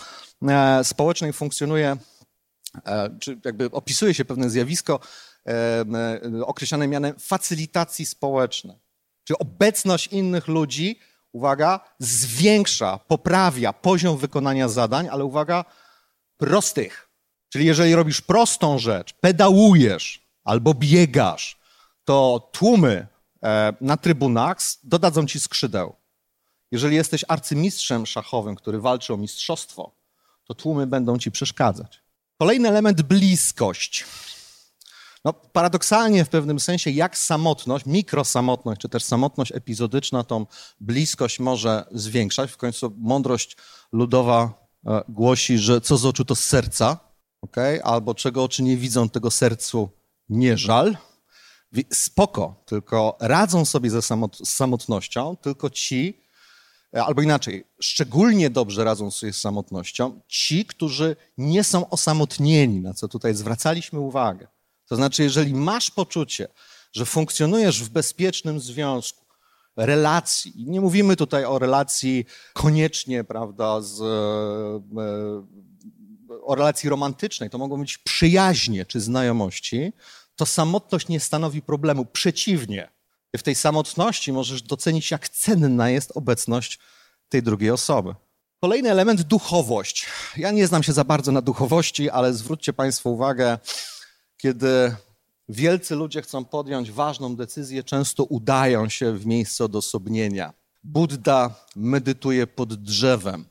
e, 0.47 0.83
społecznej 0.83 1.33
funkcjonuje, 1.33 1.97
e, 2.85 3.17
czy 3.19 3.39
jakby 3.45 3.71
opisuje 3.71 4.13
się 4.13 4.25
pewne 4.25 4.49
zjawisko 4.49 4.99
określane 6.45 6.87
mianem 6.87 7.13
facylitacji 7.19 8.05
społecznej. 8.05 8.77
Czyli 9.23 9.39
obecność 9.39 10.07
innych 10.07 10.47
ludzi, 10.47 10.99
uwaga, 11.31 11.79
zwiększa, 11.99 12.97
poprawia 12.97 13.73
poziom 13.73 14.17
wykonania 14.17 14.69
zadań, 14.69 15.07
ale 15.09 15.25
uwaga, 15.25 15.65
prostych. 16.37 17.09
Czyli 17.49 17.65
jeżeli 17.65 17.95
robisz 17.95 18.21
prostą 18.21 18.79
rzecz, 18.79 19.13
pedałujesz, 19.13 20.27
albo 20.43 20.73
biegasz, 20.73 21.59
to 22.03 22.49
tłumy 22.51 23.07
e, 23.43 23.73
na 23.81 23.97
trybunach 23.97 24.57
dodadzą 24.83 25.25
ci 25.25 25.39
skrzydeł. 25.39 25.95
Jeżeli 26.71 26.95
jesteś 26.95 27.25
arcymistrzem 27.27 28.05
szachowym, 28.05 28.55
który 28.55 28.79
walczy 28.79 29.13
o 29.13 29.17
mistrzostwo, 29.17 29.91
to 30.43 30.53
tłumy 30.53 30.87
będą 30.87 31.17
ci 31.17 31.31
przeszkadzać. 31.31 32.03
Kolejny 32.39 32.69
element 32.69 33.01
bliskość. 33.01 34.05
No, 35.25 35.33
paradoksalnie 35.33 36.25
w 36.25 36.29
pewnym 36.29 36.59
sensie, 36.59 36.91
jak 36.91 37.17
samotność, 37.17 37.85
mikrosamotność, 37.85 38.81
czy 38.81 38.89
też 38.89 39.03
samotność 39.03 39.51
epizodyczna 39.51 40.23
tą 40.23 40.45
bliskość 40.79 41.39
może 41.39 41.85
zwiększać. 41.91 42.51
W 42.51 42.57
końcu 42.57 42.93
mądrość 42.97 43.57
ludowa 43.91 44.67
e, 44.85 45.01
głosi, 45.09 45.57
że 45.57 45.81
co 45.81 45.97
z 45.97 46.05
oczu 46.05 46.25
to 46.25 46.35
z 46.35 46.43
serca, 46.43 46.97
okay? 47.41 47.83
albo 47.83 48.15
czego 48.15 48.43
oczy 48.43 48.63
nie 48.63 48.77
widzą, 48.77 49.09
tego 49.09 49.31
sercu 49.31 49.89
nie 50.29 50.57
żal. 50.57 50.97
Spoko, 51.93 52.63
tylko 52.65 53.17
radzą 53.19 53.65
sobie 53.65 53.89
ze 53.89 54.01
samot 54.01 54.37
z 54.37 54.49
samotnością 54.49 55.37
tylko 55.37 55.69
ci, 55.69 56.23
e, 56.95 57.03
albo 57.03 57.21
inaczej, 57.21 57.67
szczególnie 57.81 58.49
dobrze 58.49 58.83
radzą 58.83 59.11
sobie 59.11 59.33
z 59.33 59.37
samotnością 59.37 60.21
ci, 60.27 60.65
którzy 60.65 61.15
nie 61.37 61.63
są 61.63 61.89
osamotnieni, 61.89 62.81
na 62.81 62.93
co 62.93 63.07
tutaj 63.07 63.35
zwracaliśmy 63.35 63.99
uwagę. 63.99 64.47
To 64.91 64.95
znaczy, 64.95 65.23
jeżeli 65.23 65.53
masz 65.53 65.91
poczucie, 65.91 66.47
że 66.93 67.05
funkcjonujesz 67.05 67.83
w 67.83 67.89
bezpiecznym 67.89 68.59
związku, 68.59 69.25
relacji, 69.75 70.53
nie 70.57 70.81
mówimy 70.81 71.15
tutaj 71.15 71.45
o 71.45 71.59
relacji 71.59 72.25
koniecznie, 72.53 73.23
prawda, 73.23 73.81
z, 73.81 74.01
e, 74.01 74.05
e, 76.33 76.41
o 76.43 76.55
relacji 76.55 76.89
romantycznej, 76.89 77.49
to 77.49 77.57
mogą 77.57 77.79
być 77.79 77.97
przyjaźnie 77.97 78.85
czy 78.85 78.99
znajomości, 78.99 79.93
to 80.35 80.45
samotność 80.45 81.07
nie 81.07 81.19
stanowi 81.19 81.61
problemu. 81.61 82.05
Przeciwnie, 82.05 82.91
w 83.37 83.43
tej 83.43 83.55
samotności 83.55 84.33
możesz 84.33 84.61
docenić, 84.61 85.11
jak 85.11 85.29
cenna 85.29 85.89
jest 85.89 86.11
obecność 86.15 86.79
tej 87.29 87.43
drugiej 87.43 87.71
osoby. 87.71 88.15
Kolejny 88.61 88.91
element 88.91 89.21
duchowość. 89.21 90.05
Ja 90.37 90.51
nie 90.51 90.67
znam 90.67 90.83
się 90.83 90.93
za 90.93 91.03
bardzo 91.03 91.31
na 91.31 91.41
duchowości, 91.41 92.09
ale 92.09 92.33
zwróćcie 92.33 92.73
Państwo 92.73 93.09
uwagę, 93.09 93.57
kiedy 94.41 94.95
wielcy 95.49 95.95
ludzie 95.95 96.21
chcą 96.21 96.45
podjąć 96.45 96.91
ważną 96.91 97.35
decyzję, 97.35 97.83
często 97.83 98.23
udają 98.23 98.89
się 98.89 99.13
w 99.13 99.25
miejsce 99.25 99.65
odosobnienia. 99.65 100.53
Buddha 100.83 101.65
medytuje 101.75 102.47
pod 102.47 102.73
drzewem. 102.73 103.45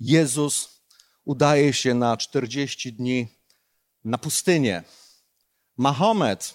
Jezus 0.00 0.82
udaje 1.24 1.72
się 1.72 1.94
na 1.94 2.16
40 2.16 2.92
dni 2.92 3.28
na 4.04 4.18
pustynię. 4.18 4.82
Mahomet 5.76 6.54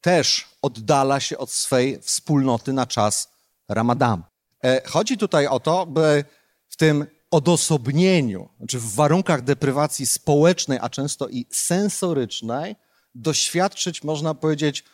też 0.00 0.48
oddala 0.62 1.20
się 1.20 1.38
od 1.38 1.50
swej 1.50 2.02
wspólnoty 2.02 2.72
na 2.72 2.86
czas 2.86 3.28
Ramadan. 3.68 4.22
E, 4.64 4.88
chodzi 4.88 5.18
tutaj 5.18 5.46
o 5.46 5.60
to, 5.60 5.86
by 5.86 6.24
w 6.68 6.76
tym 6.76 7.06
odosobnieniu, 7.34 8.48
znaczy 8.58 8.78
w 8.78 8.94
warunkach 8.94 9.42
deprywacji 9.42 10.06
społecznej, 10.06 10.78
a 10.82 10.88
często 10.88 11.28
i 11.28 11.46
sensorycznej, 11.50 12.76
doświadczyć, 13.14 14.04
można 14.04 14.34
powiedzieć, 14.34 14.84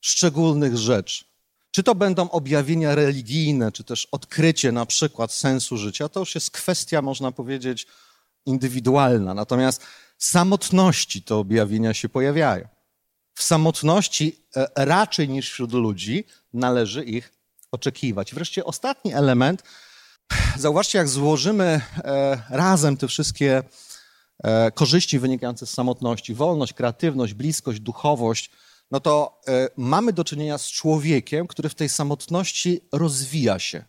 szczególnych 0.00 0.76
rzeczy. 0.76 1.24
Czy 1.70 1.82
to 1.82 1.94
będą 1.94 2.30
objawienia 2.30 2.94
religijne, 2.94 3.72
czy 3.72 3.84
też 3.84 4.08
odkrycie 4.12 4.72
na 4.72 4.86
przykład 4.86 5.32
sensu 5.32 5.76
życia, 5.76 6.08
to 6.08 6.20
już 6.20 6.34
jest 6.34 6.50
kwestia, 6.50 7.02
można 7.02 7.32
powiedzieć, 7.32 7.86
indywidualna. 8.46 9.34
Natomiast 9.34 9.86
samotności 10.18 11.22
te 11.22 11.34
objawienia 11.34 11.94
się 11.94 12.08
pojawiają. 12.08 12.68
W 13.34 13.42
samotności 13.42 14.36
e, 14.56 14.66
raczej 14.76 15.28
niż 15.28 15.50
wśród 15.50 15.72
ludzi 15.72 16.24
należy 16.52 17.04
ich 17.04 17.32
oczekiwać. 17.70 18.34
Wreszcie 18.34 18.64
ostatni 18.64 19.14
element. 19.14 19.62
Zauważcie, 20.58 20.98
jak 20.98 21.08
złożymy 21.08 21.80
e, 22.04 22.42
razem 22.50 22.96
te 22.96 23.08
wszystkie 23.08 23.62
e, 24.44 24.70
korzyści 24.70 25.18
wynikające 25.18 25.66
z 25.66 25.70
samotności, 25.70 26.34
wolność, 26.34 26.72
kreatywność, 26.72 27.34
bliskość, 27.34 27.80
duchowość, 27.80 28.50
no 28.90 29.00
to 29.00 29.40
mamy 29.76 30.12
do 30.12 30.24
czynienia 30.24 30.58
z 30.58 30.70
człowiekiem, 30.70 31.46
który 31.46 31.68
w 31.68 31.74
tej 31.74 31.88
samotności 31.88 32.80
rozwija 32.92 33.58
się 33.58 33.84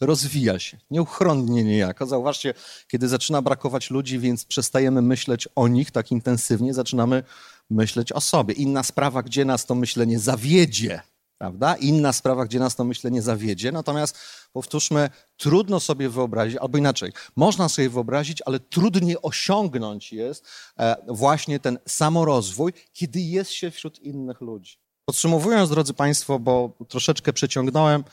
rozwija 0.00 0.58
się, 0.58 0.78
nieuchronnie 0.90 1.64
niejako. 1.64 2.06
Zauważcie, 2.06 2.54
kiedy 2.88 3.08
zaczyna 3.08 3.42
brakować 3.42 3.90
ludzi, 3.90 4.18
więc 4.18 4.44
przestajemy 4.44 5.02
myśleć 5.02 5.48
o 5.56 5.68
nich 5.68 5.90
tak 5.90 6.12
intensywnie, 6.12 6.74
zaczynamy 6.74 7.22
myśleć 7.70 8.12
o 8.12 8.20
sobie. 8.20 8.54
Inna 8.54 8.82
sprawa, 8.82 9.22
gdzie 9.22 9.44
nas 9.44 9.66
to 9.66 9.74
myślenie 9.74 10.18
zawiedzie, 10.18 11.00
prawda? 11.38 11.76
Inna 11.76 12.12
sprawa, 12.12 12.44
gdzie 12.44 12.58
nas 12.58 12.76
to 12.76 12.84
myślenie 12.84 13.22
zawiedzie. 13.22 13.72
Natomiast 13.72 14.18
powtórzmy, 14.52 15.10
trudno 15.36 15.80
sobie 15.80 16.08
wyobrazić, 16.08 16.56
albo 16.56 16.78
inaczej, 16.78 17.12
można 17.36 17.68
sobie 17.68 17.90
wyobrazić, 17.90 18.42
ale 18.46 18.60
trudniej 18.60 19.16
osiągnąć 19.22 20.12
jest 20.12 20.46
e, 20.78 20.96
właśnie 21.08 21.60
ten 21.60 21.78
samorozwój, 21.88 22.72
kiedy 22.92 23.20
jest 23.20 23.50
się 23.50 23.70
wśród 23.70 23.98
innych 23.98 24.40
ludzi. 24.40 24.78
Podsumowując, 25.04 25.70
drodzy 25.70 25.94
Państwo, 25.94 26.38
bo 26.38 26.76
troszeczkę 26.88 27.32
przeciągnąłem, 27.32 28.04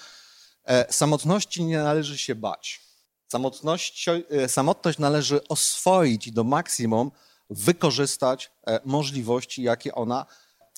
E, 0.66 0.94
samotności 0.94 1.64
nie 1.64 1.78
należy 1.78 2.18
się 2.18 2.36
bać. 2.36 2.82
Samotność, 3.28 4.06
e, 4.08 4.50
samotność 4.50 5.00
należy 5.00 5.48
oswoić 5.48 6.28
i 6.28 6.32
do 6.32 6.44
maksimum 6.44 7.12
wykorzystać 7.50 8.52
możliwości, 8.86 9.64
jakie 9.64 9.96
ona 9.96 10.26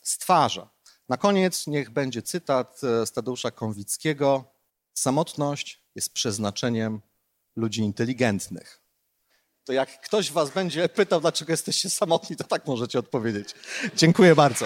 stwarza. 0.03 0.69
Na 1.09 1.17
koniec 1.17 1.67
niech 1.67 1.89
będzie 1.89 2.21
cytat 2.21 2.79
z 2.79 3.11
Tadeusza 3.11 3.51
Konwickiego. 3.51 4.43
Samotność 4.93 5.81
jest 5.95 6.13
przeznaczeniem 6.13 7.01
ludzi 7.55 7.81
inteligentnych. 7.81 8.79
To 9.65 9.73
jak 9.73 10.01
ktoś 10.01 10.31
was 10.31 10.49
będzie 10.49 10.89
pytał, 10.89 11.21
dlaczego 11.21 11.53
jesteście 11.53 11.89
samotni, 11.89 12.35
to 12.35 12.43
tak 12.43 12.67
możecie 12.67 12.99
odpowiedzieć. 12.99 13.55
Dziękuję 13.95 14.35
bardzo. 14.35 14.65